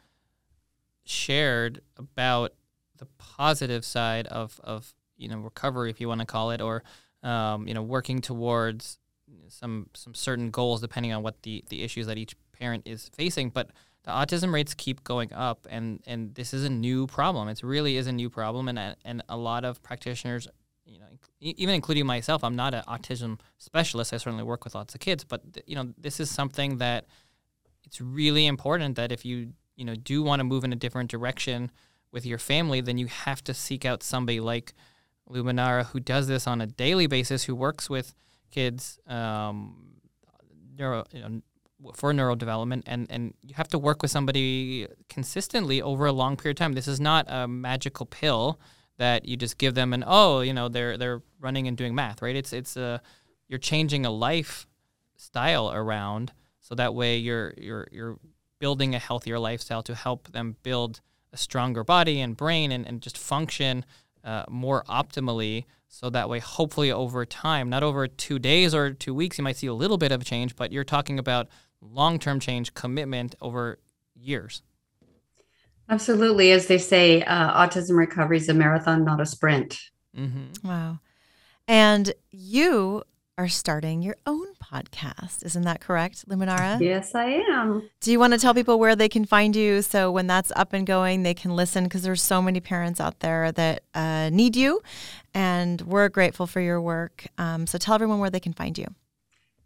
shared 1.05 1.81
about 1.97 2.53
the 2.97 3.07
positive 3.17 3.83
side 3.85 4.27
of, 4.27 4.59
of 4.63 4.93
you 5.17 5.27
know 5.27 5.37
recovery, 5.37 5.89
if 5.89 5.99
you 5.99 6.07
want 6.07 6.21
to 6.21 6.25
call 6.25 6.51
it, 6.51 6.61
or 6.61 6.83
um, 7.23 7.67
you 7.67 7.73
know 7.73 7.81
working 7.81 8.21
towards 8.21 8.99
some 9.47 9.87
some 9.93 10.13
certain 10.13 10.51
goals 10.51 10.81
depending 10.81 11.13
on 11.13 11.23
what 11.23 11.41
the, 11.43 11.63
the 11.69 11.83
issues 11.83 12.07
that 12.07 12.17
each 12.17 12.35
parent 12.51 12.87
is 12.87 13.09
facing. 13.13 13.49
But 13.49 13.69
the 14.03 14.11
autism 14.11 14.53
rates 14.53 14.73
keep 14.73 15.03
going 15.03 15.33
up, 15.33 15.67
and, 15.69 16.01
and 16.07 16.33
this 16.35 16.53
is 16.53 16.63
a 16.63 16.69
new 16.69 17.05
problem. 17.07 17.49
It 17.49 17.61
really 17.63 17.97
is 17.97 18.07
a 18.07 18.11
new 18.11 18.29
problem, 18.29 18.67
and 18.69 18.95
and 19.03 19.23
a 19.29 19.37
lot 19.37 19.65
of 19.65 19.81
practitioners, 19.83 20.47
you 20.85 20.99
know, 20.99 21.05
even 21.41 21.75
including 21.75 22.05
myself, 22.05 22.43
I'm 22.43 22.55
not 22.55 22.73
an 22.73 22.83
autism 22.87 23.39
specialist. 23.57 24.13
I 24.13 24.17
certainly 24.17 24.43
work 24.43 24.63
with 24.63 24.75
lots 24.75 24.93
of 24.95 25.01
kids, 25.01 25.23
but 25.23 25.41
you 25.65 25.75
know, 25.75 25.93
this 25.97 26.19
is 26.19 26.29
something 26.29 26.77
that 26.77 27.05
it's 27.83 27.99
really 27.99 28.45
important 28.45 28.95
that 28.95 29.11
if 29.11 29.25
you 29.25 29.53
you 29.79 29.85
know 29.85 29.95
do 29.95 30.21
want 30.21 30.41
to 30.41 30.43
move 30.43 30.63
in 30.63 30.73
a 30.73 30.75
different 30.75 31.09
direction 31.09 31.71
with 32.11 32.25
your 32.25 32.37
family, 32.37 32.81
then 32.81 32.97
you 32.97 33.07
have 33.07 33.43
to 33.45 33.53
seek 33.53 33.85
out 33.85 34.03
somebody 34.03 34.39
like 34.39 34.73
Luminara 35.29 35.85
who 35.85 35.99
does 35.99 36.27
this 36.27 36.47
on 36.47 36.59
a 36.59 36.67
daily 36.67 37.07
basis, 37.07 37.43
who 37.43 37.55
works 37.55 37.89
with 37.89 38.13
kids 38.51 38.99
um, 39.07 40.01
neuro, 40.77 41.05
you 41.13 41.21
know, 41.21 41.41
for 41.93 42.13
neurodevelopment, 42.13 42.83
and 42.85 43.07
and 43.09 43.33
you 43.41 43.53
have 43.55 43.69
to 43.69 43.79
work 43.79 44.01
with 44.01 44.11
somebody 44.11 44.87
consistently 45.07 45.81
over 45.81 46.05
a 46.05 46.11
long 46.11 46.35
period 46.35 46.57
of 46.57 46.59
time. 46.59 46.73
This 46.73 46.87
is 46.87 46.99
not 46.99 47.25
a 47.29 47.47
magical 47.47 48.05
pill 48.05 48.59
that 48.97 49.25
you 49.25 49.37
just 49.37 49.57
give 49.57 49.75
them 49.75 49.93
and 49.93 50.03
oh, 50.05 50.41
you 50.41 50.53
know, 50.53 50.67
they're 50.67 50.97
they're 50.97 51.21
running 51.39 51.67
and 51.67 51.77
doing 51.77 51.95
math, 51.95 52.21
right? 52.21 52.35
It's 52.35 52.51
it's 52.51 52.75
a 52.75 53.01
you're 53.47 53.59
changing 53.59 54.05
a 54.05 54.11
lifestyle 54.11 55.71
around 55.71 56.33
so 56.59 56.75
that 56.75 56.93
way 56.93 57.17
you're 57.17 57.53
you're 57.57 57.87
you're 57.91 58.19
building 58.59 58.93
a 58.93 58.99
healthier 58.99 59.39
lifestyle 59.39 59.83
to 59.83 59.95
help 59.95 60.31
them 60.31 60.55
build 60.63 61.01
a 61.31 61.37
stronger 61.37 61.83
body 61.83 62.19
and 62.19 62.35
brain 62.35 62.71
and, 62.71 62.87
and 62.87 63.01
just 63.01 63.17
function 63.17 63.85
uh, 64.23 64.43
more 64.49 64.83
optimally 64.89 65.65
so 65.87 66.09
that 66.09 66.29
way 66.29 66.39
hopefully 66.39 66.91
over 66.91 67.25
time 67.25 67.69
not 67.69 67.83
over 67.83 68.07
two 68.07 68.37
days 68.37 68.75
or 68.75 68.91
two 68.91 69.13
weeks 69.13 69.37
you 69.37 69.43
might 69.43 69.55
see 69.55 69.67
a 69.67 69.73
little 69.73 69.97
bit 69.97 70.11
of 70.11 70.23
change 70.25 70.55
but 70.55 70.71
you're 70.71 70.83
talking 70.83 71.17
about 71.17 71.47
long-term 71.81 72.39
change 72.39 72.73
commitment 72.73 73.35
over 73.41 73.79
years. 74.15 74.61
Absolutely. 75.89 76.51
As 76.51 76.67
they 76.67 76.77
say, 76.77 77.23
uh, 77.23 77.65
autism 77.65 77.97
recovery 77.97 78.37
is 78.37 78.49
a 78.49 78.53
marathon, 78.53 79.03
not 79.03 79.19
a 79.19 79.25
sprint. 79.25 79.79
Mm-hmm. 80.15 80.67
Wow. 80.67 80.99
And 81.67 82.13
you 82.29 83.03
are 83.37 83.47
starting 83.47 84.01
your 84.01 84.17
own 84.25 84.48
podcast. 84.71 85.43
Isn't 85.45 85.63
that 85.63 85.81
correct, 85.81 86.27
Luminara? 86.29 86.79
Yes, 86.79 87.15
I 87.15 87.25
am. 87.49 87.89
Do 88.01 88.11
you 88.11 88.19
want 88.19 88.33
to 88.33 88.39
tell 88.39 88.53
people 88.53 88.77
where 88.79 88.95
they 88.95 89.09
can 89.09 89.25
find 89.25 89.55
you 89.55 89.81
so 89.81 90.11
when 90.11 90.27
that's 90.27 90.51
up 90.55 90.73
and 90.73 90.85
going, 90.85 91.23
they 91.23 91.33
can 91.33 91.55
listen? 91.55 91.85
Because 91.85 92.03
there's 92.03 92.21
so 92.21 92.41
many 92.41 92.59
parents 92.59 92.99
out 92.99 93.19
there 93.21 93.51
that 93.53 93.83
uh, 93.93 94.29
need 94.31 94.55
you, 94.55 94.81
and 95.33 95.81
we're 95.81 96.09
grateful 96.09 96.47
for 96.47 96.61
your 96.61 96.81
work. 96.81 97.27
Um, 97.37 97.67
so 97.67 97.77
tell 97.77 97.95
everyone 97.95 98.19
where 98.19 98.29
they 98.29 98.39
can 98.39 98.53
find 98.53 98.77
you. 98.77 98.85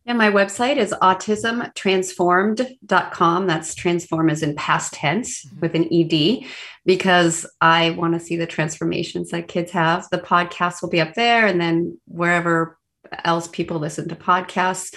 Yeah, 0.06 0.14
my 0.14 0.30
website 0.30 0.76
is 0.76 0.94
autismtransformed.com. 1.02 3.48
That's 3.48 3.74
transform 3.76 4.30
as 4.30 4.44
in 4.44 4.54
past 4.56 4.94
tense 4.94 5.46
Mhm. 5.46 5.62
with 5.62 5.76
an 5.76 5.88
ED 5.92 6.46
because 6.86 7.46
I 7.62 7.92
want 7.92 8.14
to 8.14 8.20
see 8.20 8.36
the 8.36 8.46
transformations 8.46 9.30
that 9.30 9.48
kids 9.48 9.72
have. 9.72 10.06
The 10.12 10.18
podcast 10.18 10.82
will 10.82 10.90
be 10.90 11.00
up 11.00 11.14
there 11.14 11.48
and 11.48 11.62
then 11.62 11.98
wherever 12.06 12.78
else 13.24 13.48
people 13.48 13.80
listen 13.80 14.10
to 14.10 14.16
podcasts. 14.16 14.96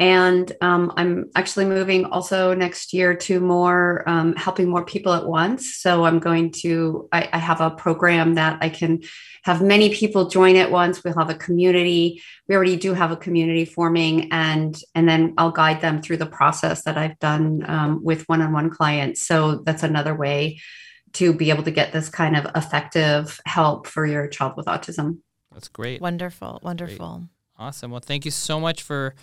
And 0.00 0.52
um, 0.60 0.92
I'm 0.96 1.30
actually 1.34 1.64
moving 1.64 2.04
also 2.04 2.54
next 2.54 2.92
year 2.92 3.14
to 3.16 3.40
more 3.40 4.08
um, 4.08 4.36
helping 4.36 4.68
more 4.68 4.84
people 4.84 5.12
at 5.12 5.26
once. 5.26 5.74
So 5.74 6.04
I'm 6.04 6.20
going 6.20 6.52
to, 6.62 7.08
I, 7.10 7.28
I 7.32 7.38
have 7.38 7.60
a 7.60 7.70
program 7.70 8.34
that 8.34 8.58
I 8.60 8.68
can 8.68 9.02
have 9.42 9.60
many 9.60 9.92
people 9.92 10.28
join 10.28 10.54
at 10.54 10.70
once. 10.70 11.02
We'll 11.02 11.18
have 11.18 11.30
a 11.30 11.34
community 11.34 12.22
we 12.48 12.54
already 12.54 12.76
do 12.76 12.94
have 12.94 13.10
a 13.10 13.16
community 13.16 13.64
forming 13.64 14.32
and 14.32 14.80
and 14.94 15.08
then 15.08 15.34
i'll 15.36 15.50
guide 15.50 15.80
them 15.80 16.00
through 16.00 16.16
the 16.16 16.26
process 16.26 16.82
that 16.84 16.96
i've 16.96 17.18
done 17.18 17.64
um, 17.68 18.02
with 18.02 18.22
one-on-one 18.28 18.70
clients 18.70 19.26
so 19.26 19.56
that's 19.56 19.82
another 19.82 20.14
way 20.14 20.58
to 21.12 21.32
be 21.32 21.50
able 21.50 21.62
to 21.62 21.70
get 21.70 21.92
this 21.92 22.08
kind 22.08 22.36
of 22.36 22.46
effective 22.54 23.38
help 23.44 23.86
for 23.86 24.06
your 24.06 24.26
child 24.28 24.54
with 24.56 24.66
autism 24.66 25.18
That's 25.52 25.68
great. 25.68 26.00
Wonderful, 26.00 26.60
wonderful. 26.62 27.28
Awesome. 27.58 27.90
Well, 27.90 28.00
thank 28.00 28.24
you 28.24 28.30
so 28.30 28.60
much 28.60 28.82
for 28.82 29.14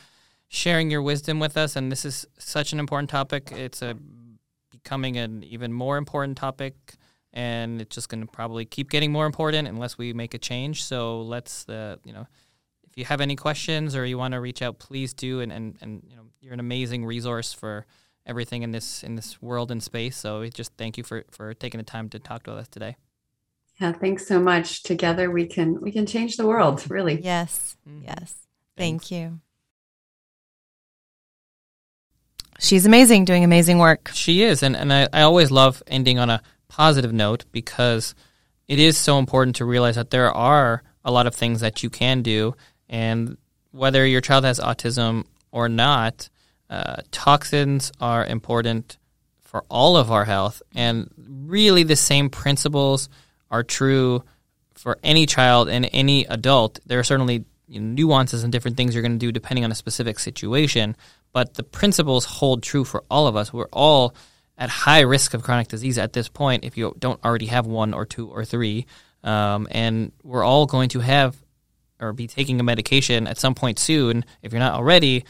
sharing 0.50 0.92
your 0.92 1.02
wisdom 1.02 1.40
with 1.40 1.58
us. 1.58 1.76
And 1.76 1.92
this 1.92 2.06
is 2.06 2.26
such 2.38 2.74
an 2.74 2.80
important 2.80 3.10
topic. 3.10 3.52
It's 3.52 3.82
a 3.82 3.96
becoming 4.72 5.18
an 5.18 5.44
even 5.44 5.72
more 5.74 5.98
important 5.98 6.38
topic, 6.38 6.76
and 7.34 7.82
it's 7.82 7.96
just 7.96 8.10
going 8.10 8.22
to 8.22 8.32
probably 8.32 8.66
keep 8.66 8.90
getting 8.90 9.12
more 9.12 9.26
important 9.26 9.68
unless 9.68 9.98
we 9.98 10.14
make 10.14 10.34
a 10.34 10.38
change. 10.38 10.84
So 10.84 11.22
let's, 11.22 11.68
uh, 11.70 11.96
you 12.04 12.14
know, 12.14 12.28
if 12.84 12.98
you 12.98 13.06
have 13.06 13.22
any 13.22 13.36
questions 13.36 13.96
or 13.96 14.06
you 14.06 14.18
want 14.18 14.34
to 14.34 14.42
reach 14.42 14.62
out, 14.62 14.80
please 14.80 15.14
do. 15.14 15.42
And, 15.42 15.52
and 15.52 15.78
and 15.82 16.04
you 16.08 16.16
know, 16.16 16.24
you're 16.42 16.54
an 16.54 16.60
amazing 16.60 17.06
resource 17.06 17.54
for 17.54 17.86
everything 18.26 18.64
in 18.64 18.72
this 18.72 19.04
in 19.04 19.16
this 19.16 19.42
world 19.42 19.72
and 19.72 19.82
space. 19.82 20.18
So 20.18 20.42
we 20.42 20.50
just 20.50 20.74
thank 20.78 20.98
you 20.98 21.04
for 21.04 21.24
for 21.32 21.54
taking 21.54 21.78
the 21.78 21.86
time 21.86 22.10
to 22.10 22.20
talk 22.20 22.44
to 22.44 22.54
us 22.54 22.68
today. 22.68 22.96
Yeah 23.80 23.92
thanks 23.92 24.28
so 24.28 24.40
much 24.40 24.84
together 24.84 25.30
we 25.32 25.46
can 25.46 25.80
we 25.82 25.92
can 25.92 26.06
change 26.06 26.38
the 26.38 26.46
world 26.48 26.84
really 26.90 27.20
Yes, 27.22 27.76
Mhm. 27.88 28.04
yes. 28.06 28.36
Thanks. 28.78 29.08
Thank 29.08 29.12
you. 29.12 29.40
She's 32.60 32.86
amazing, 32.86 33.26
doing 33.26 33.44
amazing 33.44 33.80
work. 33.80 34.12
She 34.14 34.44
is, 34.44 34.64
and, 34.64 34.76
and 34.78 34.92
I, 34.94 35.08
I 35.12 35.22
always 35.24 35.52
love 35.52 35.84
ending 35.88 36.20
on 36.20 36.30
a 36.30 36.42
positive 36.70 37.12
note 37.14 37.46
because 37.52 38.16
it 38.68 38.80
is 38.80 38.98
so 38.98 39.20
important 39.20 39.58
to 39.58 39.66
realize 39.66 39.96
that 39.96 40.10
there 40.10 40.32
are 40.32 40.82
a 41.04 41.12
lot 41.12 41.28
of 41.28 41.36
things 41.36 41.60
that 41.60 41.84
you 41.84 41.90
can 41.90 42.22
do, 42.22 42.56
and 42.90 43.38
whether 43.72 44.06
your 44.06 44.22
child 44.22 44.46
has 44.46 44.60
autism 44.60 45.26
or 45.52 45.68
not, 45.68 46.30
uh, 46.70 46.98
toxins 47.12 47.92
are 48.00 48.26
important 48.26 48.98
for 49.42 49.64
all 49.70 49.98
of 49.98 50.10
our 50.12 50.26
health, 50.26 50.62
and 50.74 51.10
really 51.18 51.84
the 51.84 51.96
same 51.96 52.30
principles 52.30 53.10
are 53.52 53.64
true 53.64 54.24
for 54.74 54.98
any 55.04 55.26
child 55.26 55.70
and 55.70 55.90
any 55.92 56.26
adult. 56.26 56.80
There 56.86 57.00
are 57.00 57.04
certainly 57.04 57.46
you 57.68 57.80
know, 57.80 57.88
nuances 57.88 58.44
and 58.44 58.52
different 58.52 58.78
things 58.78 58.94
you're 58.94 59.02
going 59.02 59.20
to 59.20 59.26
do 59.26 59.32
depending 59.32 59.64
on 59.64 59.72
a 59.72 59.76
specific 59.76 60.20
situation, 60.20 60.96
but 61.32 61.56
the 61.56 61.64
principles 61.64 62.26
hold 62.26 62.64
true 62.64 62.84
for 62.84 63.04
all 63.10 63.28
of 63.28 63.36
us. 63.36 63.52
We're 63.52 63.68
all 63.72 64.16
at 64.58 64.70
high 64.70 65.02
risk 65.02 65.34
of 65.34 65.44
chronic 65.44 65.68
disease 65.68 65.98
at 65.98 66.14
this 66.14 66.30
point 66.30 66.64
if 66.64 66.78
you 66.78 66.96
don't 67.00 67.24
already 67.26 67.48
have 67.48 67.66
one 67.66 67.94
or 67.94 68.06
two 68.06 68.28
or 68.28 68.46
three. 68.46 68.86
Um, 69.24 69.68
and 69.72 70.12
we're 70.24 70.44
all 70.44 70.66
going 70.66 70.90
to 70.90 71.00
have 71.00 71.36
or 72.00 72.14
be 72.14 72.28
taking 72.28 72.60
a 72.60 72.64
medication 72.64 73.28
at 73.28 73.38
some 73.38 73.56
point 73.56 73.80
soon 73.80 74.26
if 74.42 74.52
you're 74.52 74.60
not 74.60 74.74
already 74.74 75.26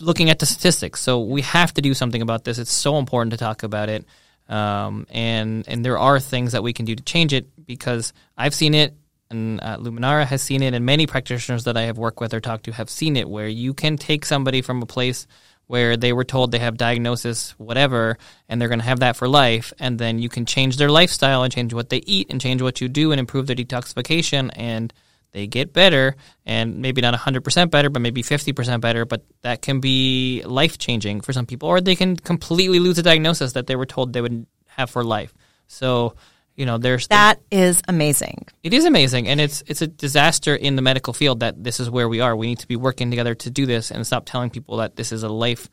looking 0.00 0.30
at 0.30 0.38
the 0.38 0.46
statistics. 0.46 1.00
So 1.00 1.20
we 1.20 1.42
have 1.42 1.74
to 1.74 1.82
do 1.82 1.94
something 1.94 2.22
about 2.22 2.44
this. 2.44 2.58
It's 2.58 2.72
so 2.72 2.98
important 2.98 3.32
to 3.32 3.36
talk 3.36 3.62
about 3.62 3.88
it. 3.88 4.04
Um, 4.48 5.06
and 5.10 5.66
and 5.68 5.84
there 5.84 5.98
are 5.98 6.20
things 6.20 6.52
that 6.52 6.62
we 6.62 6.72
can 6.72 6.84
do 6.84 6.94
to 6.94 7.02
change 7.02 7.32
it 7.32 7.66
because 7.66 8.12
I've 8.36 8.54
seen 8.54 8.74
it 8.74 8.94
and 9.30 9.60
uh, 9.62 9.78
Luminara 9.78 10.26
has 10.26 10.42
seen 10.42 10.62
it, 10.62 10.74
and 10.74 10.84
many 10.84 11.06
practitioners 11.06 11.64
that 11.64 11.76
I 11.76 11.82
have 11.82 11.98
worked 11.98 12.20
with 12.20 12.34
or 12.34 12.40
talked 12.40 12.64
to 12.64 12.72
have 12.72 12.90
seen 12.90 13.16
it, 13.16 13.28
where 13.28 13.48
you 13.48 13.74
can 13.74 13.96
take 13.96 14.24
somebody 14.24 14.62
from 14.62 14.82
a 14.82 14.86
place 14.86 15.26
where 15.66 15.96
they 15.96 16.12
were 16.12 16.24
told 16.24 16.50
they 16.50 16.58
have 16.58 16.76
diagnosis 16.76 17.52
whatever 17.58 18.18
and 18.48 18.60
they're 18.60 18.68
going 18.68 18.80
to 18.80 18.84
have 18.84 19.00
that 19.00 19.16
for 19.16 19.26
life 19.26 19.72
and 19.78 19.98
then 19.98 20.18
you 20.18 20.28
can 20.28 20.44
change 20.44 20.76
their 20.76 20.90
lifestyle 20.90 21.42
and 21.42 21.52
change 21.52 21.72
what 21.72 21.88
they 21.88 22.02
eat 22.06 22.26
and 22.30 22.40
change 22.40 22.60
what 22.60 22.80
you 22.80 22.88
do 22.88 23.12
and 23.12 23.18
improve 23.18 23.46
their 23.46 23.56
detoxification 23.56 24.50
and 24.54 24.92
they 25.34 25.46
get 25.46 25.72
better 25.74 26.14
and 26.46 26.78
maybe 26.78 27.02
not 27.02 27.12
100% 27.12 27.70
better 27.70 27.90
but 27.90 28.00
maybe 28.00 28.22
50% 28.22 28.80
better 28.80 29.04
but 29.04 29.22
that 29.42 29.60
can 29.60 29.80
be 29.80 30.42
life 30.46 30.78
changing 30.78 31.20
for 31.20 31.32
some 31.34 31.44
people 31.44 31.68
or 31.68 31.80
they 31.80 31.96
can 31.96 32.16
completely 32.16 32.78
lose 32.78 32.96
a 32.98 33.02
diagnosis 33.02 33.52
that 33.52 33.66
they 33.66 33.76
were 33.76 33.84
told 33.86 34.12
they 34.14 34.22
would 34.22 34.46
have 34.68 34.88
for 34.88 35.02
life 35.04 35.34
so 35.66 36.14
you 36.56 36.66
know 36.66 36.78
there's 36.78 37.08
That 37.08 37.40
is 37.50 37.82
amazing. 37.88 38.46
it 38.62 38.72
is 38.72 38.84
amazing, 38.84 39.26
and 39.26 39.40
it's 39.40 39.64
it's 39.66 39.82
a 39.82 39.88
disaster 39.88 40.54
in 40.54 40.76
the 40.76 40.82
medical 40.82 41.12
field 41.12 41.40
that 41.40 41.58
this 41.62 41.80
is 41.80 41.90
where 41.90 42.08
we 42.08 42.20
are. 42.20 42.36
We 42.36 42.46
need 42.46 42.60
to 42.60 42.68
be 42.68 42.76
working 42.76 43.10
together 43.10 43.34
to 43.34 43.50
do 43.50 43.66
this 43.66 43.90
and 43.90 44.06
stop 44.06 44.22
telling 44.24 44.50
people 44.50 44.76
that 44.76 44.94
this 44.94 45.10
is 45.10 45.24
a 45.24 45.28
life, 45.28 45.68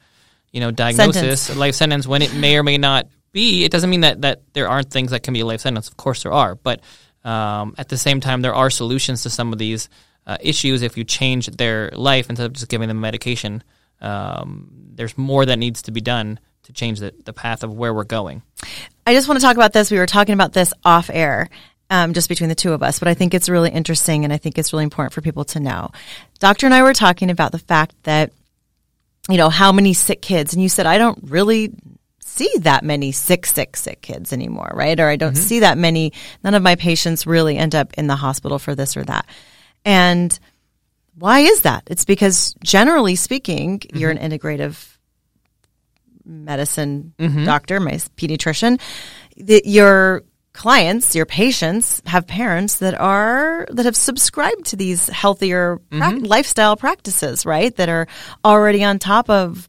you 0.51 0.59
know, 0.59 0.71
diagnosis, 0.71 1.41
Sentence. 1.43 1.49
a 1.55 1.59
life 1.59 1.75
sentence 1.75 2.07
when 2.07 2.23
it 2.23 2.33
may 2.33 2.57
or 2.57 2.63
may 2.63 2.79
not 2.79 3.05
be. 3.31 3.63
It 3.63 3.71
doesn't 3.71 3.91
mean 3.91 4.01
that 4.01 4.21
that 4.21 4.41
there 4.53 4.67
aren't 4.67 4.89
things 4.89 5.11
that 5.11 5.21
can 5.21 5.35
be 5.35 5.41
a 5.41 5.45
life 5.45 5.61
sentence. 5.61 5.87
Of 5.87 5.97
course, 5.97 6.23
there 6.23 6.33
are, 6.33 6.55
but 6.55 6.81
um, 7.23 7.75
at 7.77 7.89
the 7.89 7.97
same 7.97 8.19
time, 8.19 8.41
there 8.41 8.55
are 8.55 8.69
solutions 8.69 9.23
to 9.23 9.29
some 9.29 9.53
of 9.53 9.59
these 9.59 9.89
uh, 10.25 10.37
issues 10.41 10.81
if 10.81 10.97
you 10.97 11.03
change 11.03 11.47
their 11.47 11.89
life 11.91 12.29
instead 12.29 12.45
of 12.45 12.53
just 12.53 12.69
giving 12.69 12.87
them 12.87 12.99
medication. 12.99 13.63
Um, 14.01 14.71
there's 14.93 15.17
more 15.17 15.45
that 15.45 15.59
needs 15.59 15.83
to 15.83 15.91
be 15.91 16.01
done 16.01 16.39
to 16.63 16.73
change 16.73 16.99
the, 16.99 17.13
the 17.25 17.33
path 17.33 17.63
of 17.63 17.73
where 17.73 17.93
we're 17.93 18.03
going. 18.03 18.41
I 19.05 19.13
just 19.13 19.27
want 19.27 19.39
to 19.39 19.45
talk 19.45 19.55
about 19.55 19.73
this. 19.73 19.91
We 19.91 19.97
were 19.97 20.05
talking 20.05 20.33
about 20.33 20.53
this 20.53 20.73
off 20.85 21.09
air, 21.11 21.49
um, 21.89 22.13
just 22.13 22.29
between 22.29 22.49
the 22.49 22.55
two 22.55 22.73
of 22.73 22.83
us, 22.83 22.99
but 22.99 23.07
I 23.07 23.13
think 23.13 23.33
it's 23.33 23.49
really 23.49 23.71
interesting 23.71 24.23
and 24.23 24.31
I 24.31 24.37
think 24.37 24.57
it's 24.57 24.73
really 24.73 24.83
important 24.83 25.13
for 25.13 25.21
people 25.21 25.45
to 25.45 25.59
know. 25.59 25.91
Doctor 26.39 26.65
and 26.65 26.73
I 26.73 26.83
were 26.83 26.93
talking 26.93 27.29
about 27.29 27.51
the 27.51 27.59
fact 27.59 27.95
that, 28.03 28.31
you 29.29 29.37
know, 29.37 29.49
how 29.49 29.71
many 29.71 29.93
sick 29.93 30.21
kids, 30.21 30.53
and 30.53 30.61
you 30.61 30.69
said, 30.69 30.85
I 30.85 30.97
don't 30.97 31.19
really 31.23 31.71
see 32.31 32.49
that 32.59 32.83
many 32.83 33.11
sick, 33.11 33.45
sick, 33.45 33.75
sick 33.75 34.01
kids 34.01 34.31
anymore, 34.31 34.71
right? 34.73 34.99
Or 34.99 35.07
I 35.07 35.15
don't 35.15 35.33
mm-hmm. 35.33 35.41
see 35.41 35.59
that 35.59 35.77
many, 35.77 36.13
none 36.43 36.53
of 36.53 36.63
my 36.63 36.75
patients 36.75 37.27
really 37.27 37.57
end 37.57 37.75
up 37.75 37.93
in 37.95 38.07
the 38.07 38.15
hospital 38.15 38.57
for 38.57 38.73
this 38.73 38.95
or 38.95 39.03
that. 39.03 39.25
And 39.83 40.37
why 41.15 41.39
is 41.39 41.61
that? 41.61 41.83
It's 41.87 42.05
because 42.05 42.55
generally 42.63 43.15
speaking, 43.15 43.81
you're 43.93 44.11
an 44.11 44.17
mm-hmm. 44.17 44.33
integrative 44.33 44.97
medicine 46.25 47.13
mm-hmm. 47.19 47.45
doctor, 47.45 47.79
my 47.79 47.91
pediatrician, 47.91 48.79
that 49.37 49.67
your 49.67 50.23
clients, 50.53 51.15
your 51.15 51.25
patients 51.25 52.01
have 52.05 52.27
parents 52.27 52.77
that 52.77 52.93
are 52.93 53.67
that 53.71 53.85
have 53.85 53.95
subscribed 53.95 54.65
to 54.67 54.75
these 54.75 55.07
healthier 55.07 55.79
prac- 55.89 56.21
lifestyle 56.21 56.75
practices, 56.77 57.45
right? 57.45 57.75
That 57.75 57.89
are 57.89 58.07
already 58.43 58.83
on 58.83 58.99
top 58.99 59.29
of 59.29 59.67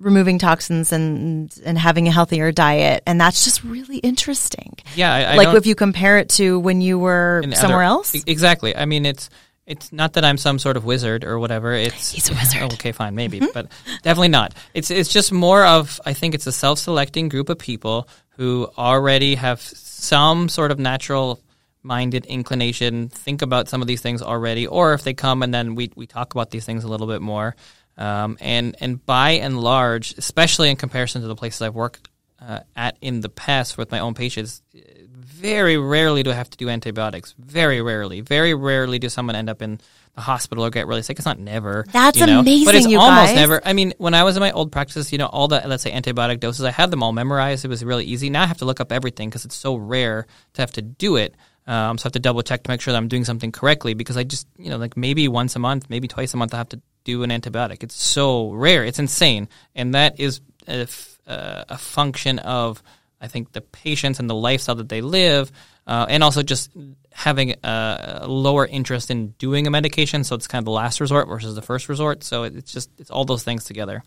removing 0.00 0.38
toxins 0.38 0.92
and 0.92 1.54
and 1.64 1.78
having 1.78 2.08
a 2.08 2.12
healthier 2.12 2.52
diet, 2.52 3.02
and 3.06 3.20
that's 3.20 3.44
just 3.44 3.62
really 3.64 3.98
interesting. 3.98 4.76
Yeah, 4.94 5.12
I, 5.12 5.22
I 5.22 5.36
like 5.36 5.56
if 5.56 5.66
you 5.66 5.74
compare 5.74 6.18
it 6.18 6.28
to 6.30 6.58
when 6.58 6.80
you 6.80 6.98
were 6.98 7.42
somewhere 7.54 7.78
other- 7.78 7.82
else. 7.82 8.14
Exactly. 8.26 8.76
I 8.76 8.84
mean, 8.84 9.06
it's 9.06 9.30
it's 9.66 9.92
not 9.92 10.14
that 10.14 10.24
I'm 10.24 10.36
some 10.36 10.58
sort 10.58 10.76
of 10.76 10.84
wizard 10.84 11.24
or 11.24 11.38
whatever. 11.38 11.72
It's 11.72 12.12
He's 12.12 12.30
a 12.30 12.34
wizard. 12.34 12.62
okay, 12.74 12.92
fine, 12.92 13.14
maybe, 13.14 13.40
mm-hmm. 13.40 13.52
but 13.54 13.68
definitely 14.02 14.28
not. 14.28 14.54
It's 14.74 14.90
it's 14.90 15.12
just 15.12 15.32
more 15.32 15.64
of 15.64 16.00
I 16.04 16.12
think 16.12 16.34
it's 16.34 16.46
a 16.46 16.52
self-selecting 16.52 17.28
group 17.28 17.48
of 17.48 17.58
people 17.58 18.08
who 18.36 18.68
already 18.76 19.36
have 19.36 19.60
some 19.60 20.48
sort 20.48 20.70
of 20.70 20.78
natural 20.78 21.40
minded 21.82 22.24
inclination 22.26 23.10
think 23.10 23.42
about 23.42 23.68
some 23.68 23.82
of 23.82 23.86
these 23.86 24.00
things 24.00 24.22
already 24.22 24.66
or 24.66 24.94
if 24.94 25.02
they 25.04 25.12
come 25.12 25.42
and 25.42 25.52
then 25.52 25.74
we, 25.74 25.92
we 25.94 26.06
talk 26.06 26.34
about 26.34 26.50
these 26.50 26.64
things 26.64 26.82
a 26.82 26.88
little 26.88 27.06
bit 27.06 27.20
more 27.20 27.54
um, 27.96 28.36
and 28.40 28.76
and 28.80 29.04
by 29.04 29.32
and 29.32 29.60
large 29.60 30.14
especially 30.18 30.70
in 30.70 30.76
comparison 30.76 31.22
to 31.22 31.28
the 31.28 31.36
places 31.36 31.62
i've 31.62 31.74
worked 31.74 32.08
uh, 32.46 32.60
at 32.76 32.96
in 33.00 33.20
the 33.20 33.28
past 33.28 33.78
with 33.78 33.90
my 33.90 34.00
own 34.00 34.14
patients, 34.14 34.62
very 34.74 35.76
rarely 35.76 36.22
do 36.22 36.30
I 36.30 36.34
have 36.34 36.50
to 36.50 36.56
do 36.56 36.68
antibiotics. 36.68 37.34
Very 37.38 37.80
rarely. 37.80 38.20
Very 38.20 38.54
rarely 38.54 38.98
do 38.98 39.08
someone 39.08 39.36
end 39.36 39.48
up 39.48 39.62
in 39.62 39.80
the 40.14 40.20
hospital 40.20 40.64
or 40.64 40.70
get 40.70 40.86
really 40.86 41.02
sick. 41.02 41.18
It's 41.18 41.26
not 41.26 41.38
never. 41.38 41.84
That's 41.92 42.18
you 42.18 42.26
know? 42.26 42.40
amazing, 42.40 42.64
But 42.66 42.74
it's 42.74 42.86
almost 42.86 43.00
guys. 43.00 43.34
never. 43.34 43.60
I 43.64 43.72
mean, 43.72 43.94
when 43.98 44.14
I 44.14 44.24
was 44.24 44.36
in 44.36 44.40
my 44.40 44.52
old 44.52 44.72
practice, 44.72 45.10
you 45.12 45.18
know, 45.18 45.26
all 45.26 45.48
the 45.48 45.62
let's 45.66 45.82
say 45.82 45.92
antibiotic 45.92 46.40
doses, 46.40 46.64
I 46.64 46.70
had 46.70 46.90
them 46.90 47.02
all 47.02 47.12
memorized. 47.12 47.64
It 47.64 47.68
was 47.68 47.84
really 47.84 48.04
easy. 48.04 48.30
Now 48.30 48.42
I 48.42 48.46
have 48.46 48.58
to 48.58 48.64
look 48.64 48.80
up 48.80 48.92
everything 48.92 49.28
because 49.28 49.44
it's 49.44 49.56
so 49.56 49.76
rare 49.76 50.26
to 50.54 50.62
have 50.62 50.72
to 50.72 50.82
do 50.82 51.16
it. 51.16 51.34
Um, 51.66 51.96
so 51.96 52.04
I 52.04 52.06
have 52.06 52.12
to 52.12 52.18
double 52.20 52.42
check 52.42 52.62
to 52.64 52.70
make 52.70 52.82
sure 52.82 52.92
that 52.92 52.98
I'm 52.98 53.08
doing 53.08 53.24
something 53.24 53.50
correctly 53.50 53.94
because 53.94 54.18
I 54.18 54.24
just, 54.24 54.46
you 54.58 54.68
know, 54.68 54.76
like 54.76 54.98
maybe 54.98 55.28
once 55.28 55.56
a 55.56 55.58
month, 55.58 55.88
maybe 55.88 56.08
twice 56.08 56.34
a 56.34 56.36
month, 56.36 56.52
I 56.52 56.58
have 56.58 56.68
to 56.70 56.80
do 57.04 57.22
an 57.22 57.30
antibiotic. 57.30 57.82
It's 57.82 57.94
so 57.94 58.50
rare. 58.50 58.84
It's 58.84 58.98
insane. 58.98 59.48
And 59.74 59.94
that 59.94 60.18
is 60.18 60.40
a, 60.66 60.82
f- 60.82 61.18
uh, 61.26 61.64
a 61.68 61.78
function 61.78 62.38
of, 62.40 62.82
I 63.20 63.28
think, 63.28 63.52
the 63.52 63.60
patients 63.60 64.18
and 64.20 64.28
the 64.28 64.34
lifestyle 64.34 64.74
that 64.76 64.88
they 64.88 65.00
live, 65.00 65.52
uh, 65.86 66.06
and 66.08 66.24
also 66.24 66.42
just 66.42 66.70
having 67.12 67.54
a, 67.62 68.24
lower 68.26 68.66
interest 68.66 69.10
in 69.10 69.28
doing 69.38 69.66
a 69.66 69.70
medication. 69.70 70.24
So 70.24 70.34
it's 70.34 70.48
kind 70.48 70.60
of 70.60 70.64
the 70.64 70.72
last 70.72 71.00
resort 71.00 71.28
versus 71.28 71.54
the 71.54 71.62
first 71.62 71.88
resort. 71.88 72.24
So 72.24 72.44
it's 72.44 72.72
just, 72.72 72.90
it's 72.98 73.10
all 73.10 73.24
those 73.24 73.44
things 73.44 73.64
together. 73.64 74.02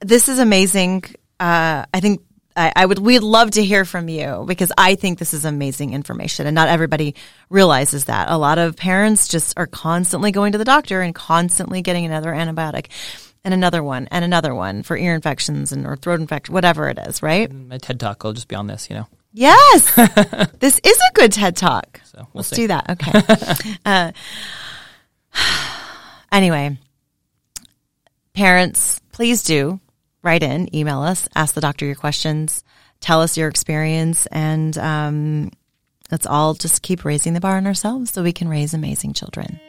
this 0.00 0.28
is 0.28 0.38
amazing. 0.38 1.04
Uh, 1.38 1.84
I 1.92 2.00
think 2.00 2.22
I, 2.60 2.72
I 2.76 2.86
would. 2.86 2.98
We'd 2.98 3.22
love 3.22 3.52
to 3.52 3.64
hear 3.64 3.86
from 3.86 4.08
you 4.10 4.44
because 4.46 4.70
I 4.76 4.94
think 4.94 5.18
this 5.18 5.32
is 5.32 5.46
amazing 5.46 5.94
information, 5.94 6.46
and 6.46 6.54
not 6.54 6.68
everybody 6.68 7.14
realizes 7.48 8.04
that. 8.04 8.30
A 8.30 8.36
lot 8.36 8.58
of 8.58 8.76
parents 8.76 9.28
just 9.28 9.54
are 9.56 9.66
constantly 9.66 10.30
going 10.30 10.52
to 10.52 10.58
the 10.58 10.64
doctor 10.64 11.00
and 11.00 11.14
constantly 11.14 11.80
getting 11.80 12.04
another 12.04 12.32
antibiotic, 12.32 12.88
and 13.44 13.54
another 13.54 13.82
one, 13.82 14.08
and 14.10 14.24
another 14.26 14.54
one 14.54 14.82
for 14.82 14.96
ear 14.96 15.14
infections 15.14 15.72
and 15.72 15.86
or 15.86 15.96
throat 15.96 16.20
infection, 16.20 16.52
whatever 16.52 16.88
it 16.90 16.98
is. 16.98 17.22
Right? 17.22 17.50
My 17.50 17.78
TED 17.78 17.98
talk 17.98 18.22
will 18.22 18.34
just 18.34 18.48
be 18.48 18.56
on 18.56 18.66
this, 18.66 18.90
you 18.90 18.96
know. 18.96 19.06
Yes, 19.32 19.94
this 20.58 20.80
is 20.84 20.98
a 20.98 21.12
good 21.14 21.32
TED 21.32 21.56
talk. 21.56 22.00
So 22.04 22.18
we'll 22.18 22.40
Let's 22.40 22.48
see. 22.48 22.56
do 22.56 22.66
that. 22.68 22.90
Okay. 22.90 23.74
uh, 23.86 24.12
anyway, 26.32 26.76
parents, 28.34 29.00
please 29.12 29.44
do 29.44 29.80
write 30.22 30.42
in, 30.42 30.74
email 30.74 31.00
us, 31.00 31.28
ask 31.34 31.54
the 31.54 31.60
doctor 31.60 31.86
your 31.86 31.94
questions, 31.94 32.64
tell 33.00 33.22
us 33.22 33.36
your 33.36 33.48
experience, 33.48 34.26
and 34.26 34.76
um, 34.78 35.50
let's 36.10 36.26
all 36.26 36.54
just 36.54 36.82
keep 36.82 37.04
raising 37.04 37.34
the 37.34 37.40
bar 37.40 37.56
on 37.56 37.66
ourselves 37.66 38.10
so 38.10 38.22
we 38.22 38.32
can 38.32 38.48
raise 38.48 38.74
amazing 38.74 39.12
children. 39.12 39.60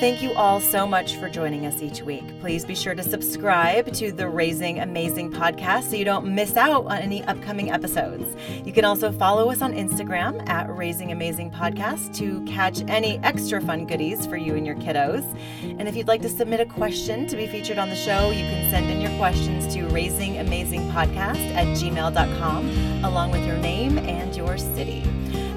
Thank 0.00 0.20
you 0.20 0.32
all 0.32 0.60
so 0.60 0.84
much 0.84 1.14
for 1.16 1.28
joining 1.28 1.64
us 1.64 1.80
each 1.80 2.02
week. 2.02 2.24
Please 2.40 2.64
be 2.64 2.74
sure 2.74 2.94
to 2.94 3.04
subscribe 3.04 3.92
to 3.94 4.10
the 4.10 4.28
Raising 4.28 4.80
Amazing 4.80 5.30
podcast 5.30 5.90
so 5.90 5.96
you 5.96 6.04
don't 6.04 6.34
miss 6.34 6.56
out 6.56 6.86
on 6.86 6.98
any 6.98 7.22
upcoming 7.24 7.70
episodes. 7.70 8.34
You 8.64 8.72
can 8.72 8.84
also 8.84 9.12
follow 9.12 9.48
us 9.50 9.62
on 9.62 9.72
Instagram 9.72 10.48
at 10.48 10.68
Raising 10.74 11.12
Amazing 11.12 11.52
Podcast 11.52 12.16
to 12.16 12.42
catch 12.46 12.82
any 12.88 13.18
extra 13.18 13.60
fun 13.60 13.86
goodies 13.86 14.26
for 14.26 14.36
you 14.36 14.56
and 14.56 14.66
your 14.66 14.74
kiddos. 14.74 15.24
And 15.62 15.86
if 15.86 15.94
you'd 15.94 16.08
like 16.08 16.22
to 16.22 16.28
submit 16.28 16.58
a 16.58 16.66
question 16.66 17.28
to 17.28 17.36
be 17.36 17.46
featured 17.46 17.78
on 17.78 17.88
the 17.88 17.94
show, 17.94 18.30
you 18.30 18.42
can 18.42 18.70
send 18.72 18.90
in 18.90 19.00
your 19.00 19.16
questions 19.18 19.72
to 19.74 19.82
raisingamazingpodcast 19.84 21.54
at 21.54 21.66
gmail.com 21.78 23.04
along 23.04 23.30
with 23.30 23.46
your 23.46 23.58
name 23.58 23.98
and 23.98 24.34
your 24.34 24.58
city. 24.58 25.04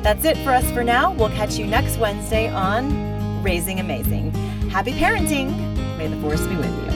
That's 0.03 0.23
it 0.23 0.37
for 0.37 0.51
us 0.51 0.69
for 0.71 0.83
now. 0.83 1.13
We'll 1.13 1.29
catch 1.29 1.57
you 1.57 1.65
next 1.65 1.97
Wednesday 1.97 2.47
on 2.47 3.14
Raising 3.45 3.79
Amazing. 3.79 4.31
Happy 4.71 4.91
parenting. 4.93 5.55
May 5.99 6.07
the 6.07 6.19
force 6.19 6.41
be 6.47 6.55
with 6.55 6.65
you. 6.65 6.94